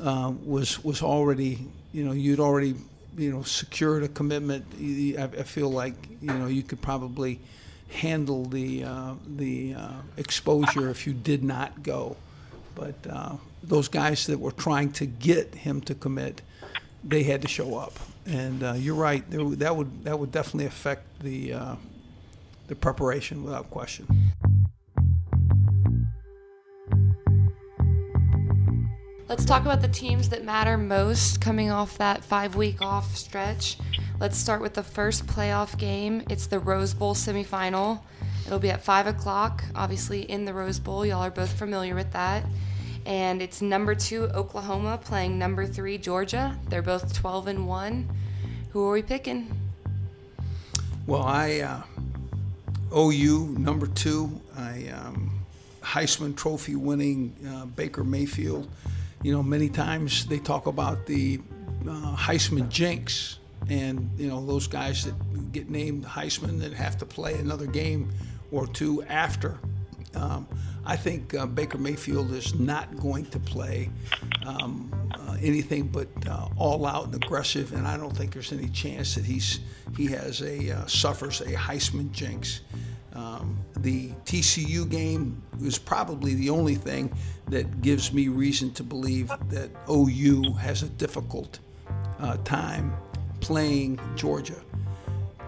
uh, 0.01 0.33
was 0.45 0.83
was 0.83 1.01
already 1.01 1.67
you 1.93 2.03
know 2.03 2.11
you'd 2.11 2.39
already 2.39 2.75
you 3.17 3.31
know, 3.31 3.43
secured 3.43 4.03
a 4.03 4.07
commitment. 4.07 4.65
I, 5.17 5.43
feel 5.43 5.69
like 5.69 5.95
you 6.21 6.33
know 6.33 6.47
you 6.47 6.63
could 6.63 6.81
probably 6.81 7.39
handle 7.89 8.45
the 8.45 8.83
uh, 8.83 9.13
the 9.27 9.75
uh, 9.75 9.91
exposure 10.17 10.89
if 10.89 11.07
you 11.07 11.13
did 11.13 11.43
not 11.43 11.83
go. 11.83 12.17
But 12.75 12.95
uh, 13.09 13.35
those 13.63 13.87
guys 13.87 14.27
that 14.27 14.39
were 14.39 14.51
trying 14.51 14.91
to 14.93 15.05
get 15.05 15.55
him 15.55 15.81
to 15.81 15.95
commit, 15.95 16.41
they 17.03 17.23
had 17.23 17.41
to 17.43 17.47
show 17.47 17.77
up. 17.77 17.93
And 18.25 18.63
uh, 18.63 18.73
you're 18.73 18.95
right. 18.95 19.23
That 19.29 19.75
would 19.75 20.03
that 20.03 20.19
would 20.19 20.31
definitely 20.31 20.65
affect 20.65 21.19
the 21.21 21.53
uh, 21.53 21.75
the 22.67 22.75
preparation 22.75 23.43
without 23.43 23.69
question. 23.69 24.07
Let's 29.27 29.43
talk 29.43 29.63
about 29.63 29.81
the 29.81 29.87
teams 29.87 30.29
that 30.29 30.43
matter 30.43 30.77
most 30.77 31.41
coming 31.41 31.71
off 31.71 31.97
that 31.97 32.23
five 32.23 32.55
week 32.55 32.79
off 32.79 33.17
stretch. 33.17 33.75
Let's 34.19 34.37
start 34.37 34.61
with 34.61 34.75
the 34.75 34.83
first 34.83 35.25
playoff 35.25 35.79
game. 35.79 36.21
It's 36.29 36.45
the 36.45 36.59
Rose 36.59 36.93
Bowl 36.93 37.15
semifinal. 37.15 38.01
It'll 38.45 38.59
be 38.59 38.69
at 38.69 38.83
5 38.83 39.07
o'clock, 39.07 39.63
obviously 39.73 40.21
in 40.21 40.45
the 40.45 40.53
Rose 40.53 40.77
Bowl. 40.77 41.03
Y'all 41.07 41.23
are 41.23 41.31
both 41.31 41.51
familiar 41.57 41.95
with 41.95 42.11
that. 42.13 42.45
And 43.07 43.41
it's 43.41 43.63
number 43.63 43.95
two, 43.95 44.25
Oklahoma, 44.25 44.99
playing 45.03 45.39
number 45.39 45.65
three, 45.65 45.97
Georgia. 45.97 46.55
They're 46.69 46.83
both 46.83 47.11
12 47.11 47.47
and 47.47 47.67
1. 47.67 48.07
Who 48.73 48.87
are 48.87 48.91
we 48.91 49.01
picking? 49.01 49.51
Well, 51.07 51.23
I 51.23 51.61
uh, 51.61 51.81
OU 52.95 53.55
number 53.57 53.87
two. 53.87 54.39
I 54.55 54.87
um, 54.89 55.31
Heisman 55.81 56.35
Trophy 56.35 56.75
winning 56.75 57.35
uh, 57.49 57.65
Baker 57.65 58.03
Mayfield. 58.03 58.69
You 59.25 59.31
know, 59.31 59.41
many 59.41 59.69
times 59.69 60.27
they 60.27 60.37
talk 60.37 60.67
about 60.67 61.07
the 61.07 61.39
uh, 61.89 62.15
Heisman 62.15 62.69
jinx, 62.69 63.39
and 63.67 64.07
you 64.19 64.27
know 64.27 64.45
those 64.45 64.67
guys 64.67 65.03
that 65.03 65.51
get 65.51 65.67
named 65.67 66.05
Heisman 66.05 66.59
that 66.59 66.73
have 66.73 66.99
to 66.99 67.07
play 67.07 67.33
another 67.33 67.65
game 67.65 68.11
or 68.51 68.67
two 68.67 69.01
after. 69.05 69.57
Um, 70.13 70.47
I 70.85 70.95
think 70.95 71.33
uh, 71.33 71.47
Baker 71.47 71.79
Mayfield 71.79 72.33
is 72.33 72.53
not 72.53 72.97
going 72.97 73.25
to 73.31 73.39
play 73.39 73.89
um, 74.45 74.93
uh, 75.15 75.37
anything 75.41 75.87
but 75.87 76.07
uh, 76.29 76.47
all 76.55 76.85
out 76.85 77.05
and 77.05 77.15
aggressive, 77.15 77.73
and 77.73 77.87
I 77.87 77.97
don't 77.97 78.15
think 78.15 78.31
there's 78.31 78.53
any 78.53 78.67
chance 78.67 79.15
that 79.15 79.25
he's 79.25 79.59
he 79.97 80.05
has 80.05 80.43
a 80.43 80.69
uh, 80.69 80.85
suffers 80.85 81.41
a 81.41 81.45
Heisman 81.45 82.11
jinx. 82.11 82.61
Um, 83.15 83.57
the 83.77 84.09
TCU 84.25 84.89
game 84.89 85.41
is 85.61 85.77
probably 85.77 86.33
the 86.35 86.49
only 86.49 86.75
thing 86.75 87.15
that 87.47 87.81
gives 87.81 88.11
me 88.11 88.27
reason 88.27 88.71
to 88.73 88.83
believe 88.83 89.31
that 89.49 89.69
OU 89.89 90.53
has 90.53 90.83
a 90.83 90.89
difficult 90.89 91.59
uh, 92.19 92.37
time 92.43 92.93
playing 93.39 93.99
Georgia. 94.15 94.61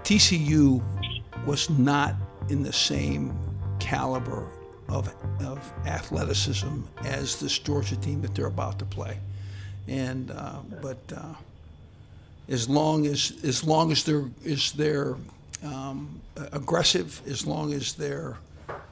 TCU 0.03 0.81
was 1.45 1.69
not 1.69 2.15
in 2.49 2.63
the 2.63 2.71
same 2.71 3.37
caliber 3.79 4.47
of, 4.87 5.13
of 5.41 5.73
athleticism 5.85 6.81
as 7.03 7.39
this 7.39 7.59
Georgia 7.59 7.97
team 7.97 8.21
that 8.21 8.33
they're 8.33 8.45
about 8.45 8.79
to 8.79 8.85
play. 8.85 9.17
And 9.87 10.31
uh, 10.31 10.59
but 10.81 10.99
uh, 11.15 11.33
as 12.49 12.69
long 12.69 13.05
as 13.05 13.33
as 13.43 13.63
long 13.63 13.91
as 13.91 14.03
they're 14.03 14.25
is 14.43 14.71
they're 14.73 15.15
um, 15.63 16.21
aggressive, 16.51 17.21
as 17.27 17.45
long 17.45 17.73
as 17.73 17.93
they're 17.93 18.37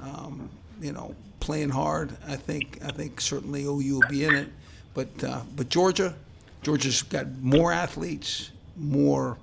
um, 0.02 0.50
you 0.82 0.92
know 0.92 1.16
playing 1.40 1.70
hard, 1.70 2.16
I 2.28 2.36
think 2.36 2.80
I 2.84 2.92
think 2.92 3.22
certainly 3.22 3.64
OU 3.64 4.00
will 4.00 4.10
be 4.10 4.26
in 4.26 4.36
it. 4.36 4.50
But 4.94 5.24
uh, 5.24 5.42
but 5.56 5.70
Georgia, 5.70 6.16
Georgia's 6.64 7.04
got 7.04 7.28
more 7.40 7.72
athletes, 7.72 8.52
more 8.76 9.38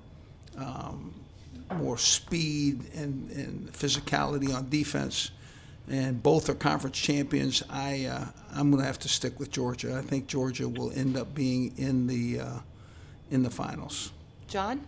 um, 0.57 1.13
more 1.75 1.97
speed 1.97 2.83
and, 2.95 3.29
and 3.31 3.71
physicality 3.73 4.53
on 4.53 4.69
defense, 4.69 5.31
and 5.87 6.21
both 6.21 6.49
are 6.49 6.55
conference 6.55 6.99
champions. 6.99 7.63
I 7.69 8.05
uh, 8.05 8.25
I'm 8.53 8.69
going 8.69 8.81
to 8.81 8.87
have 8.87 8.99
to 8.99 9.09
stick 9.09 9.39
with 9.39 9.51
Georgia. 9.51 9.97
I 9.97 10.01
think 10.01 10.27
Georgia 10.27 10.67
will 10.67 10.91
end 10.91 11.17
up 11.17 11.33
being 11.33 11.73
in 11.77 12.07
the 12.07 12.41
uh, 12.41 12.59
in 13.31 13.43
the 13.43 13.49
finals. 13.49 14.11
John? 14.47 14.85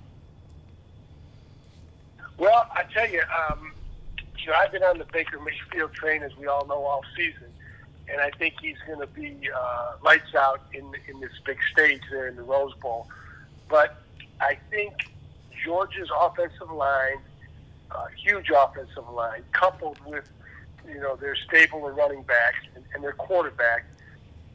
Well, 2.37 2.67
I 2.73 2.83
tell 2.93 3.09
you, 3.09 3.21
um, 3.49 3.71
you 4.37 4.47
know, 4.47 4.57
I've 4.57 4.71
been 4.71 4.83
on 4.83 4.97
the 4.97 5.05
Baker 5.11 5.39
Mayfield 5.39 5.93
train, 5.93 6.21
as 6.21 6.35
we 6.37 6.47
all 6.47 6.65
know, 6.65 6.83
all 6.83 7.03
season, 7.15 7.47
and 8.11 8.21
I 8.21 8.29
think 8.31 8.55
he's 8.61 8.77
going 8.85 8.99
to 8.99 9.07
be 9.07 9.49
uh, 9.55 9.93
lights 10.03 10.35
out 10.37 10.61
in 10.73 10.83
in 11.07 11.19
this 11.21 11.31
big 11.45 11.57
stage 11.71 12.01
there 12.11 12.27
in 12.27 12.35
the 12.35 12.43
Rose 12.43 12.73
Bowl. 12.81 13.07
But 13.69 14.01
I 14.41 14.57
think 14.69 14.93
Georgia's 15.63 16.09
offensive 16.21 16.69
line, 16.71 17.19
uh, 17.91 18.05
huge 18.23 18.49
offensive 18.49 19.09
line, 19.11 19.43
coupled 19.53 19.97
with 20.05 20.25
you 20.87 20.99
know 20.99 21.15
their 21.15 21.35
stable 21.35 21.87
and 21.87 21.95
running 21.95 22.23
backs 22.23 22.67
and, 22.75 22.83
and 22.93 23.03
their 23.03 23.13
quarterback, 23.13 23.85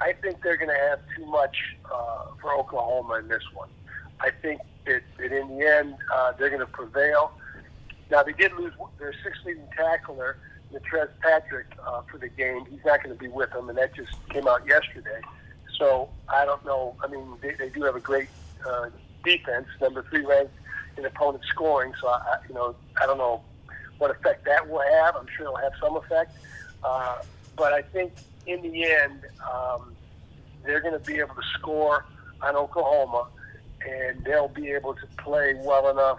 I 0.01 0.13
think 0.13 0.43
they're 0.43 0.59
going 0.59 0.71
to 0.71 0.89
have 0.89 1.01
too 1.17 1.27
much 1.27 1.57
uh, 1.87 2.25
for 2.41 2.55
Oklahoma 2.55 3.15
in 3.15 3.29
this 3.29 3.43
one. 3.55 3.69
I 4.21 4.31
think 4.31 4.61
that, 4.85 5.03
that 5.19 5.33
in 5.33 5.59
the 5.59 5.67
end 5.67 5.97
uh, 6.15 6.33
they're 6.39 6.51
going 6.51 6.61
to 6.61 6.67
prevail. 6.67 7.33
Now 8.11 8.23
they 8.23 8.33
did 8.33 8.53
lose 8.59 8.73
their 8.99 9.13
sixth 9.25 9.41
leading 9.45 9.69
tackler, 9.77 10.37
Natrez 10.73 11.09
Patrick, 11.23 11.67
uh, 11.87 12.03
for 12.11 12.19
the 12.19 12.29
game. 12.29 12.65
He's 12.71 12.85
not 12.85 13.03
going 13.03 13.15
to 13.17 13.21
be 13.21 13.29
with 13.29 13.51
them, 13.53 13.69
and 13.69 13.79
that 13.79 13.95
just 13.95 14.11
came 14.31 14.47
out 14.49 14.67
yesterday. 14.67 15.21
So 15.79 16.11
I 16.29 16.45
don't 16.45 16.65
know. 16.65 16.97
I 17.03 17.09
mean, 17.09 17.37
they, 17.43 17.55
they 17.59 17.71
do 17.71 17.83
have 17.85 17.97
a 17.97 18.01
great 18.01 18.29
uh, 18.69 18.87
defense, 19.25 19.67
number 19.81 20.05
three 20.11 20.25
ranked 20.25 20.53
in 20.97 21.05
opponent 21.05 21.45
scoring. 21.49 21.93
So 22.01 22.09
I- 22.09 22.21
you 22.49 22.55
know, 22.55 22.75
I 23.01 23.07
don't 23.07 23.19
know 23.19 23.43
what 23.99 24.11
effect 24.11 24.45
that 24.47 24.69
will 24.69 24.83
have. 25.03 25.15
I'm 25.17 25.27
sure 25.37 25.47
it'll 25.47 25.57
have 25.59 25.73
some 25.83 25.97
effect. 25.97 26.37
Uh, 26.83 27.17
but 27.57 27.73
I 27.73 27.83
think 27.83 28.13
in 28.47 28.63
the 28.63 28.85
end, 28.85 29.21
um, 29.53 29.95
they're 30.65 30.81
going 30.81 30.95
to 30.95 30.99
be 31.05 31.19
able 31.19 31.35
to 31.35 31.43
score 31.59 32.05
on 32.43 32.57
Oklahoma, 32.57 33.27
and 33.87 34.25
they'll 34.25 34.49
be 34.49 34.69
able 34.71 34.95
to 34.95 35.07
play 35.23 35.55
well 35.59 35.89
enough 35.91 36.19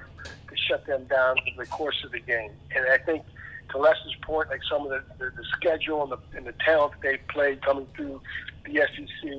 to 0.52 0.58
shut 0.58 0.86
them 0.86 1.06
down 1.06 1.38
over 1.52 1.66
the 1.66 1.72
course 1.72 2.04
of 2.04 2.12
the 2.12 2.20
game. 2.20 2.52
And 2.76 2.86
I 2.88 2.98
think, 2.98 3.24
to 3.72 3.78
Les's 3.78 4.16
point, 4.22 4.50
like 4.50 4.62
some 4.70 4.84
of 4.86 4.90
the, 4.90 5.02
the, 5.18 5.32
the 5.32 5.44
schedule 5.56 6.04
and 6.04 6.12
the, 6.12 6.38
and 6.38 6.46
the 6.46 6.54
talent 6.64 6.94
that 6.94 7.02
they've 7.02 7.28
played 7.30 7.62
coming 7.64 7.88
through 7.96 8.22
the 8.66 8.74
SEC 8.74 9.32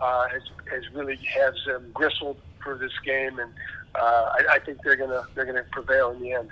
uh, 0.00 0.28
has, 0.28 0.42
has 0.70 0.82
really 0.94 1.16
has 1.16 1.54
them 1.66 1.90
gristled 1.92 2.38
for 2.62 2.76
this 2.76 2.92
game, 3.04 3.38
and 3.38 3.52
uh, 3.94 3.98
I, 3.98 4.44
I 4.52 4.58
think 4.60 4.78
they're 4.82 4.96
gonna 4.96 5.26
they're 5.34 5.44
gonna 5.44 5.64
prevail 5.70 6.10
in 6.10 6.20
the 6.20 6.32
end. 6.32 6.50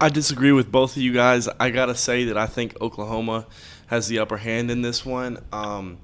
I 0.00 0.08
disagree 0.08 0.52
with 0.52 0.70
both 0.70 0.96
of 0.96 1.02
you 1.02 1.12
guys. 1.12 1.48
I 1.60 1.70
gotta 1.70 1.94
say 1.94 2.24
that 2.24 2.36
I 2.36 2.46
think 2.46 2.80
Oklahoma 2.80 3.46
has 3.86 4.08
the 4.08 4.18
upper 4.18 4.36
hand 4.36 4.70
in 4.70 4.82
this 4.82 5.04
one. 5.04 5.42
Um, 5.52 5.98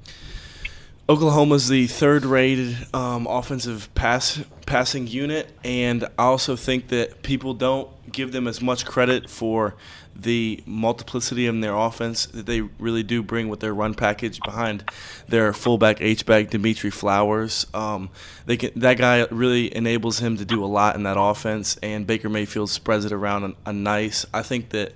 Oklahoma's 1.06 1.68
the 1.68 1.86
third-rated 1.86 2.94
um, 2.94 3.26
offensive 3.26 3.94
pass 3.94 4.42
passing 4.64 5.06
unit, 5.06 5.52
and 5.62 6.04
I 6.18 6.24
also 6.24 6.56
think 6.56 6.88
that 6.88 7.22
people 7.22 7.52
don't 7.52 7.90
give 8.10 8.32
them 8.32 8.48
as 8.48 8.62
much 8.62 8.86
credit 8.86 9.28
for 9.28 9.74
the 10.16 10.62
multiplicity 10.64 11.46
in 11.46 11.60
their 11.60 11.76
offense 11.76 12.24
that 12.26 12.46
they 12.46 12.62
really 12.62 13.02
do 13.02 13.22
bring 13.22 13.48
with 13.48 13.60
their 13.60 13.74
run 13.74 13.92
package 13.92 14.40
behind 14.40 14.90
their 15.28 15.52
fullback 15.52 16.00
H-back 16.00 16.48
Dimitri 16.48 16.90
Flowers. 16.90 17.66
Um, 17.74 18.08
they 18.46 18.56
can, 18.56 18.70
that 18.76 18.96
guy 18.96 19.26
really 19.30 19.76
enables 19.76 20.20
him 20.20 20.38
to 20.38 20.44
do 20.46 20.64
a 20.64 20.66
lot 20.66 20.96
in 20.96 21.02
that 21.02 21.18
offense, 21.18 21.76
and 21.82 22.06
Baker 22.06 22.30
Mayfield 22.30 22.70
spreads 22.70 23.04
it 23.04 23.12
around 23.12 23.44
a, 23.44 23.70
a 23.70 23.72
nice. 23.74 24.24
I 24.32 24.40
think 24.40 24.70
that 24.70 24.94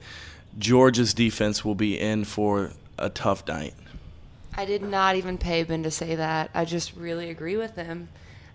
Georgia's 0.59 1.13
defense 1.13 1.67
will 1.67 1.75
be 1.75 2.01
in 2.01 2.25
for 2.25 2.71
a 2.97 3.11
tough 3.11 3.47
night. 3.47 3.75
I 4.59 4.65
did 4.65 4.83
not 4.83 5.15
even 5.15 5.39
pay 5.39 5.63
Ben 5.63 5.85
to 5.85 5.91
say 5.93 6.17
that. 6.17 6.51
I 6.53 6.65
just 6.65 6.97
really 6.97 7.31
agree 7.31 7.57
with 7.57 7.77
him. 7.77 8.09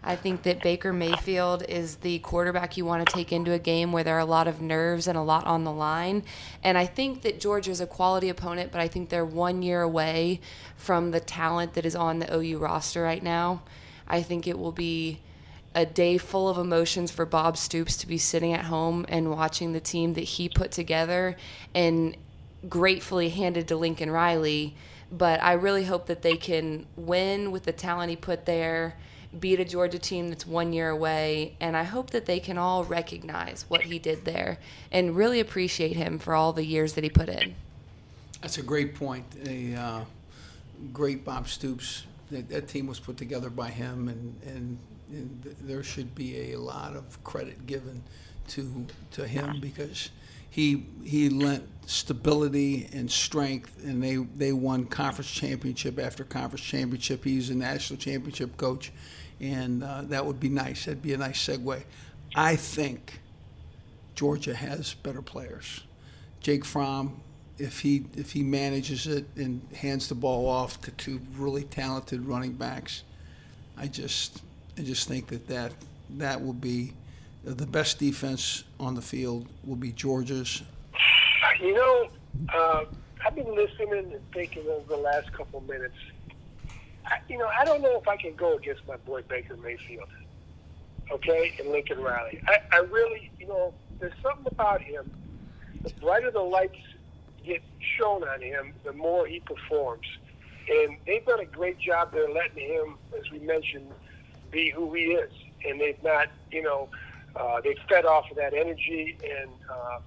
I 0.04 0.18
think 0.18 0.44
that 0.44 0.62
Baker 0.62 0.92
Mayfield 0.92 1.64
is 1.70 1.96
the 1.96 2.20
quarterback 2.20 2.76
you 2.76 2.84
want 2.84 3.08
to 3.08 3.16
take 3.16 3.32
into 3.32 3.54
a 3.54 3.58
game 3.58 3.94
where 3.94 4.04
there 4.04 4.18
are 4.18 4.20
a 4.20 4.26
lot 4.26 4.50
of 4.50 4.60
nerves 4.60 5.08
and 5.08 5.18
a 5.18 5.22
lot 5.22 5.46
on 5.46 5.64
the 5.64 5.72
line. 5.72 6.24
And 6.62 6.78
I 6.78 6.88
think 6.88 7.22
that 7.22 7.40
Georgia's 7.40 7.80
a 7.80 7.88
quality 7.88 8.28
opponent, 8.28 8.74
but 8.74 8.82
I 8.82 8.90
think 8.90 9.08
they're 9.08 9.24
one 9.24 9.62
year 9.62 9.82
away 9.82 10.42
from 10.76 11.12
the 11.12 11.22
talent 11.22 11.74
that 11.76 11.86
is 11.86 11.96
on 11.96 12.20
the 12.20 12.36
OU 12.36 12.58
roster 12.58 13.02
right 13.02 13.24
now. 13.24 13.62
I 14.06 14.24
think 14.24 14.46
it 14.46 14.60
will 14.60 14.74
be 14.74 15.22
a 15.74 15.86
day 15.86 16.18
full 16.18 16.50
of 16.50 16.58
emotions 16.58 17.12
for 17.12 17.26
Bob 17.26 17.56
Stoops 17.56 17.96
to 17.96 18.08
be 18.08 18.18
sitting 18.18 18.52
at 18.52 18.66
home 18.66 19.06
and 19.08 19.32
watching 19.32 19.72
the 19.72 19.80
team 19.80 20.16
that 20.16 20.26
he 20.26 20.50
put 20.50 20.70
together 20.70 21.38
and 21.74 22.18
gratefully 22.68 23.30
handed 23.30 23.70
to 23.70 23.78
Lincoln 23.78 24.12
Riley. 24.12 24.76
But 25.16 25.44
I 25.44 25.54
really 25.54 25.84
hope 25.84 26.08
that 26.08 26.24
they 26.24 26.38
can 26.38 26.88
win 26.96 27.52
with 27.52 27.64
the 27.64 27.72
talent 27.72 28.10
he 28.10 28.16
put 28.16 28.48
there, 28.48 28.98
beat 29.40 29.60
a 29.60 29.66
Georgia 29.66 30.00
team 30.00 30.30
that's 30.30 30.48
one 30.48 30.74
year 30.74 30.90
away, 30.90 31.56
and 31.60 31.78
I 31.78 31.84
hope 31.84 32.10
that 32.10 32.26
they 32.26 32.40
can 32.40 32.58
all 32.58 32.84
recognize 32.84 33.66
what 33.68 33.82
he 33.82 34.00
did 34.00 34.26
there 34.26 34.58
and 34.92 35.16
really 35.16 35.40
appreciate 35.40 35.96
him 35.96 36.18
for 36.18 36.34
all 36.34 36.52
the 36.52 36.66
years 36.66 36.94
that 36.94 37.04
he 37.04 37.12
put 37.12 37.30
in. 37.30 37.54
That's 38.42 38.58
a 38.58 38.64
great 38.64 38.96
point. 38.96 39.26
A 39.46 39.76
uh, 39.76 40.02
great 40.92 41.24
Bob 41.24 41.48
Stoops. 41.48 42.06
That, 42.32 42.50
that 42.50 42.68
team 42.68 42.88
was 42.88 43.00
put 43.00 43.16
together 43.18 43.52
by 43.52 43.70
him, 43.70 44.08
and, 44.08 44.36
and 44.44 44.80
and 45.14 45.44
th- 45.44 45.56
there 45.62 45.84
should 45.84 46.16
be 46.16 46.54
a 46.54 46.60
lot 46.60 46.96
of 46.96 47.24
credit 47.24 47.66
given 47.66 48.04
to 48.50 48.86
to 49.12 49.28
him 49.28 49.60
because 49.60 50.10
he 50.54 50.86
he 51.04 51.30
lent 51.30 51.68
stability 51.88 52.88
and 52.94 53.10
strength, 53.10 53.84
and 53.84 54.04
they 54.04 54.18
they 54.18 54.54
won 54.54 54.86
conference 54.86 55.32
championship 55.32 55.98
after 55.98 56.24
conference 56.24 56.64
championship. 56.64 57.24
He's 57.24 57.50
a 57.50 57.56
national 57.56 57.98
championship 57.98 58.56
coach, 58.56 58.92
and 59.40 59.84
uh, 59.84 60.04
that 60.04 60.24
would 60.24 60.40
be 60.40 60.50
nice. 60.50 60.86
That'd 60.86 61.02
be 61.02 61.14
a 61.14 61.18
nice 61.18 61.44
segue. 61.44 61.82
I 62.36 62.56
think 62.56 63.20
Georgia 64.14 64.54
has 64.54 64.94
better 64.94 65.24
players. 65.24 65.82
Jake 66.40 66.66
Fromm, 66.66 67.20
if 67.58 67.80
he 67.80 68.06
if 68.16 68.34
he 68.34 68.44
manages 68.44 69.08
it 69.08 69.26
and 69.36 69.60
hands 69.76 70.10
the 70.10 70.16
ball 70.16 70.48
off 70.48 70.80
to 70.82 70.92
two 70.92 71.20
really 71.36 71.64
talented 71.64 72.28
running 72.28 72.54
backs, 72.54 73.02
I 73.76 73.88
just 73.88 74.44
I 74.78 74.84
just 74.84 75.08
think 75.08 75.30
that 75.30 75.48
that 75.48 75.72
that 76.12 76.46
will 76.46 76.54
be 76.54 76.94
the 77.44 77.66
best 77.66 78.00
defense 78.00 78.64
on 78.80 78.96
the 78.96 79.02
field 79.02 79.48
will 79.66 79.76
be 79.76 79.92
Georgia's. 79.92 80.64
You 81.60 81.74
know, 81.74 82.10
uh, 82.54 82.86
I've 83.26 83.36
been 83.36 83.54
listening 83.54 83.94
and 83.94 84.32
thinking 84.34 84.66
over 84.68 84.88
the 84.88 85.02
last 85.02 85.32
couple 85.34 85.62
minutes. 85.62 85.96
I, 87.06 87.18
you 87.28 87.38
know, 87.38 87.48
I 87.48 87.66
don't 87.66 87.82
know 87.82 88.00
if 88.00 88.08
I 88.08 88.16
can 88.16 88.36
go 88.36 88.56
against 88.58 88.88
my 88.88 88.98
boy 88.98 89.24
Baker 89.24 89.58
Mayfield. 89.58 90.10
Okay, 91.12 91.54
and 91.60 91.70
Lincoln 91.70 92.00
Riley. 92.00 92.42
I, 92.48 92.58
I 92.72 92.78
really, 92.78 93.30
you 93.40 93.48
know, 93.48 93.74
there's 94.00 94.14
something 94.22 94.48
about 94.50 94.82
him. 94.82 95.12
The 95.82 95.90
brighter 96.02 96.32
the 96.32 96.40
lights 96.40 96.80
get 97.46 97.62
shown 97.98 98.24
on 98.24 98.42
him, 98.42 98.74
the 98.86 98.94
more 98.94 99.28
he 99.28 99.42
performs. 99.42 100.08
And 100.70 100.98
they've 101.06 101.26
done 101.26 101.42
a 101.42 101.46
great 101.46 101.78
job 101.78 102.14
there 102.14 102.30
letting 102.30 102.68
him, 102.68 102.96
as 103.18 103.30
we 103.32 103.40
mentioned, 103.40 103.92
be 104.50 104.70
who 104.70 104.94
he 104.94 105.12
is. 105.12 105.32
And 105.68 105.80
they've 105.80 106.02
not, 106.04 106.30
you 106.52 106.64
know, 106.64 106.90
uh, 107.36 107.62
they've 107.64 107.78
fed 107.90 108.06
off 108.06 108.30
of 108.30 108.38
that 108.38 108.54
energy 108.54 109.18
and, 109.24 109.52
uh, 109.70 110.00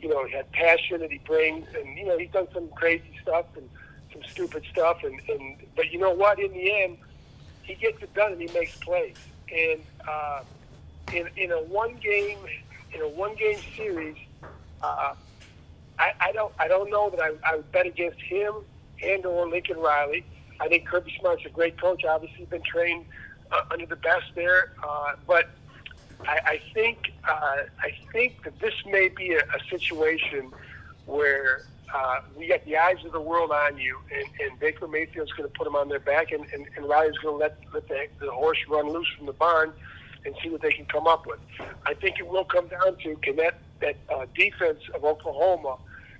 you 0.00 0.08
know, 0.08 0.26
had 0.28 0.50
passion 0.52 1.00
that 1.00 1.10
he 1.10 1.18
brings. 1.18 1.66
And, 1.74 1.96
you 1.96 2.06
know, 2.06 2.18
he's 2.18 2.30
done 2.30 2.48
some 2.52 2.68
crazy 2.68 3.16
stuff 3.22 3.46
and 3.56 3.68
some 4.12 4.22
stupid 4.30 4.64
stuff. 4.70 4.98
And, 5.02 5.20
and 5.28 5.56
But 5.76 5.90
you 5.92 5.98
know 5.98 6.12
what? 6.12 6.38
In 6.38 6.52
the 6.52 6.82
end, 6.82 6.98
he 7.62 7.74
gets 7.74 8.02
it 8.02 8.12
done 8.14 8.32
and 8.32 8.40
he 8.40 8.48
makes 8.48 8.76
plays. 8.76 9.16
And 9.52 9.80
uh, 10.06 10.40
in, 11.12 11.28
in 11.36 11.50
a 11.52 11.62
one 11.62 11.96
game, 11.96 12.38
in 12.94 13.00
a 13.00 13.08
one 13.08 13.34
game 13.36 13.58
series, 13.76 14.16
uh, 14.82 15.14
I, 15.98 16.12
I 16.20 16.32
don't 16.32 16.52
I 16.58 16.68
don't 16.68 16.90
know 16.90 17.10
that 17.10 17.20
I, 17.20 17.32
I 17.48 17.56
would 17.56 17.70
bet 17.72 17.86
against 17.86 18.20
him 18.20 18.54
and 19.02 19.24
or 19.24 19.48
Lincoln 19.48 19.78
Riley. 19.78 20.24
I 20.60 20.68
think 20.68 20.86
Kirby 20.86 21.14
Smart's 21.20 21.44
a 21.46 21.50
great 21.50 21.80
coach. 21.80 22.04
Obviously, 22.04 22.44
been 22.46 22.62
trained 22.62 23.06
uh, 23.50 23.62
under 23.70 23.86
the 23.86 23.96
best 23.96 24.24
there, 24.34 24.72
uh, 24.86 25.12
but 25.26 25.50
I, 26.26 26.40
I 26.46 26.60
think 26.72 27.12
uh, 27.28 27.56
I 27.80 27.92
think 28.12 28.44
that 28.44 28.58
this 28.60 28.74
may 28.86 29.08
be 29.08 29.34
a, 29.34 29.40
a 29.40 29.60
situation 29.70 30.52
where 31.06 31.62
uh, 31.94 32.20
we 32.36 32.48
got 32.48 32.64
the 32.64 32.76
eyes 32.76 33.04
of 33.04 33.12
the 33.12 33.20
world 33.20 33.50
on 33.50 33.78
you, 33.78 33.98
and, 34.12 34.26
and 34.40 34.58
Baker 34.58 34.88
Mayfield's 34.88 35.32
going 35.32 35.48
to 35.48 35.54
put 35.56 35.64
them 35.64 35.76
on 35.76 35.88
their 35.88 36.00
back, 36.00 36.32
and, 36.32 36.44
and, 36.52 36.66
and 36.76 36.88
Riley's 36.88 37.18
going 37.18 37.34
to 37.34 37.38
let 37.38 37.58
let 37.72 37.88
the, 37.88 38.06
the 38.20 38.32
horse 38.32 38.58
run 38.68 38.88
loose 38.88 39.08
from 39.16 39.26
the 39.26 39.32
barn 39.32 39.72
and 40.24 40.34
see 40.42 40.48
what 40.48 40.62
they 40.62 40.72
can 40.72 40.86
come 40.86 41.06
up 41.06 41.26
with. 41.26 41.38
I 41.86 41.94
think 41.94 42.18
it 42.18 42.26
will 42.26 42.44
come 42.44 42.68
down 42.68 42.96
to 42.96 43.16
can 43.16 43.36
that 43.36 43.58
that 43.80 43.96
uh, 44.12 44.26
defense 44.34 44.80
of 44.94 45.04
Oklahoma 45.04 45.76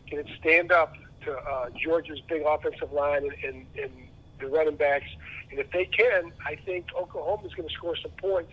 can 0.07 0.19
it 0.19 0.29
stand 0.39 0.71
up 0.71 0.95
to 1.25 1.33
uh, 1.33 1.71
Georgia's 1.83 2.21
big 2.29 2.43
offensive 2.47 2.93
line 2.93 3.25
and, 3.25 3.33
and, 3.45 3.67
and 3.83 3.93
the 4.39 4.47
running 4.49 4.77
backs, 4.77 5.09
and 5.51 5.59
if 5.59 5.71
they 5.71 5.87
can, 5.87 6.33
I 6.47 6.57
think 6.57 6.87
Oklahoma's 6.95 7.55
going 7.55 7.69
to 7.69 7.75
score 7.75 7.97
some 7.97 8.11
points, 8.13 8.53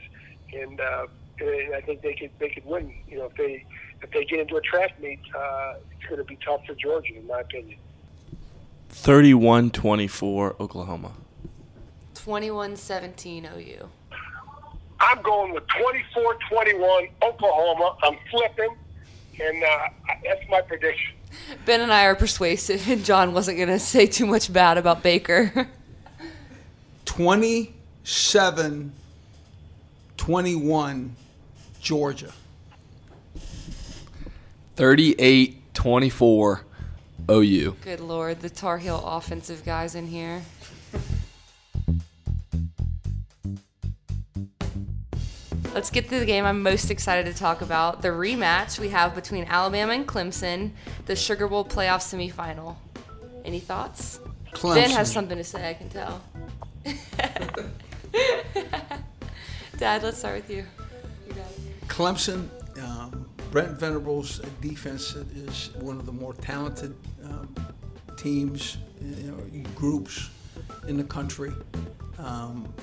and, 0.53 0.79
uh, 0.79 1.07
I 1.41 1.81
think 1.85 2.01
they 2.01 2.13
could 2.13 2.31
they 2.39 2.49
could 2.49 2.65
win. 2.65 2.93
You 3.07 3.19
know, 3.19 3.25
if 3.25 3.35
they 3.35 3.65
if 4.01 4.11
they 4.11 4.25
get 4.25 4.39
into 4.39 4.55
a 4.55 4.61
track 4.61 4.99
meet, 5.01 5.19
uh, 5.35 5.75
it's 5.91 6.07
going 6.07 6.19
to 6.19 6.25
be 6.25 6.37
tough 6.43 6.65
for 6.65 6.75
Georgia, 6.75 7.15
in 7.15 7.27
my 7.27 7.41
opinion. 7.41 7.77
31-24 8.91 10.59
Oklahoma. 10.59 11.13
21-17 12.15 13.55
OU. 13.55 13.89
I'm 14.99 15.21
going 15.21 15.53
with 15.53 15.63
24-21 15.67 17.09
Oklahoma. 17.23 17.95
I'm 18.03 18.17
flipping, 18.29 18.75
and 19.39 19.63
uh, 19.63 19.87
that's 20.23 20.41
my 20.49 20.61
prediction. 20.61 21.15
Ben 21.65 21.81
and 21.81 21.91
I 21.93 22.05
are 22.05 22.15
persuasive, 22.15 22.87
and 22.89 23.03
John 23.05 23.33
wasn't 23.33 23.57
going 23.57 23.69
to 23.69 23.79
say 23.79 24.05
too 24.05 24.25
much 24.25 24.51
bad 24.51 24.77
about 24.77 25.01
Baker. 25.01 25.67
27 27.05 28.93
21 30.17 31.15
Georgia. 31.81 32.31
38 34.75 35.73
24 35.73 36.61
OU. 37.29 37.75
Good 37.81 37.99
lord, 37.99 38.41
the 38.41 38.49
Tar 38.49 38.77
Heel 38.77 39.01
offensive 39.05 39.65
guys 39.65 39.95
in 39.95 40.07
here. 40.07 40.41
Let's 45.73 45.89
get 45.89 46.09
to 46.09 46.19
the 46.19 46.25
game 46.25 46.45
I'm 46.45 46.61
most 46.61 46.91
excited 46.91 47.31
to 47.31 47.37
talk 47.37 47.61
about 47.61 48.01
the 48.01 48.09
rematch 48.09 48.77
we 48.77 48.89
have 48.89 49.15
between 49.15 49.45
Alabama 49.45 49.93
and 49.93 50.05
Clemson, 50.05 50.71
the 51.05 51.15
Sugar 51.15 51.47
Bowl 51.47 51.63
playoff 51.63 52.01
semifinal. 52.01 52.75
Any 53.45 53.59
thoughts? 53.59 54.19
Clemson. 54.53 54.75
Ben 54.75 54.89
has 54.91 55.11
something 55.11 55.37
to 55.37 55.43
say, 55.43 55.69
I 55.69 55.73
can 55.73 55.89
tell. 55.89 56.21
Dad, 59.77 60.03
let's 60.03 60.17
start 60.17 60.35
with 60.35 60.49
you. 60.49 60.65
You 61.27 61.33
got 61.33 61.49
it. 61.51 61.70
Clemson, 61.91 62.47
um, 62.81 63.29
Brent 63.51 63.77
Venables' 63.77 64.39
defense 64.61 65.13
is 65.35 65.75
one 65.81 65.97
of 65.97 66.05
the 66.05 66.11
more 66.13 66.33
talented 66.35 66.95
um, 67.25 67.53
teams, 68.15 68.77
you 69.01 69.29
know, 69.29 69.69
groups 69.75 70.29
in 70.87 70.95
the 70.95 71.03
country. 71.03 71.51
Um, 72.17 72.73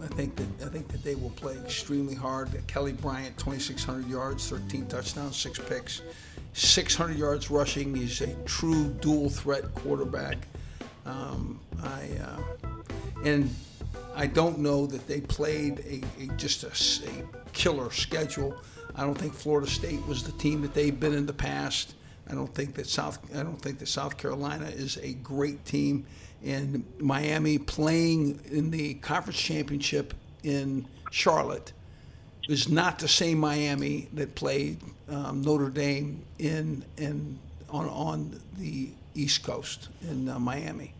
I 0.00 0.06
think 0.06 0.36
that 0.36 0.64
I 0.64 0.68
think 0.68 0.86
that 0.88 1.02
they 1.02 1.16
will 1.16 1.30
play 1.30 1.54
extremely 1.56 2.14
hard. 2.14 2.48
Kelly 2.68 2.92
Bryant, 2.92 3.36
2,600 3.36 4.08
yards, 4.08 4.48
13 4.48 4.86
touchdowns, 4.86 5.36
six 5.36 5.58
picks, 5.58 6.02
600 6.52 7.18
yards 7.18 7.50
rushing. 7.50 7.96
He's 7.96 8.20
a 8.20 8.32
true 8.44 8.86
dual 9.00 9.28
threat 9.28 9.74
quarterback. 9.74 10.38
Um, 11.04 11.58
I 11.82 12.10
uh, 12.22 12.68
and 13.24 13.52
I 14.16 14.26
don't 14.26 14.58
know 14.58 14.86
that 14.86 15.06
they 15.06 15.20
played 15.20 15.80
a, 15.80 16.24
a 16.24 16.26
just 16.36 16.64
a, 16.64 17.08
a 17.08 17.52
killer 17.52 17.90
schedule. 17.92 18.56
I 18.94 19.02
don't 19.02 19.16
think 19.16 19.34
Florida 19.34 19.68
State 19.68 20.04
was 20.06 20.24
the 20.24 20.32
team 20.32 20.62
that 20.62 20.72
they've 20.72 20.98
been 20.98 21.12
in 21.12 21.26
the 21.26 21.34
past. 21.34 21.94
I 22.28 22.34
don't 22.34 22.52
think 22.52 22.74
that 22.76 22.86
South 22.86 23.18
I 23.38 23.42
don't 23.42 23.60
think 23.60 23.78
that 23.78 23.88
South 23.88 24.16
Carolina 24.16 24.66
is 24.66 24.96
a 25.02 25.12
great 25.14 25.64
team. 25.66 26.06
And 26.42 26.84
Miami 26.98 27.58
playing 27.58 28.40
in 28.50 28.70
the 28.70 28.94
conference 28.94 29.38
championship 29.38 30.14
in 30.42 30.86
Charlotte 31.10 31.72
is 32.48 32.68
not 32.68 32.98
the 32.98 33.08
same 33.08 33.38
Miami 33.38 34.08
that 34.14 34.34
played 34.34 34.78
um, 35.08 35.42
Notre 35.42 35.68
Dame 35.68 36.24
in 36.38 36.84
in 36.96 37.38
on 37.68 37.88
on 37.90 38.40
the 38.56 38.88
East 39.14 39.42
Coast 39.42 39.90
in 40.08 40.28
uh, 40.28 40.38
Miami. 40.38 40.94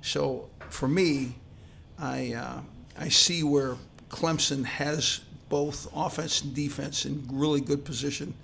So 0.00 0.48
for 0.70 0.88
me, 0.88 1.34
I 2.02 2.34
uh, 2.34 2.60
I 2.98 3.08
see 3.08 3.44
where 3.44 3.76
Clemson 4.10 4.64
has 4.64 5.20
both 5.48 5.88
offense 5.94 6.42
and 6.42 6.54
defense 6.54 7.06
in 7.06 7.24
really 7.30 7.60
good 7.60 7.84
position, 7.84 8.34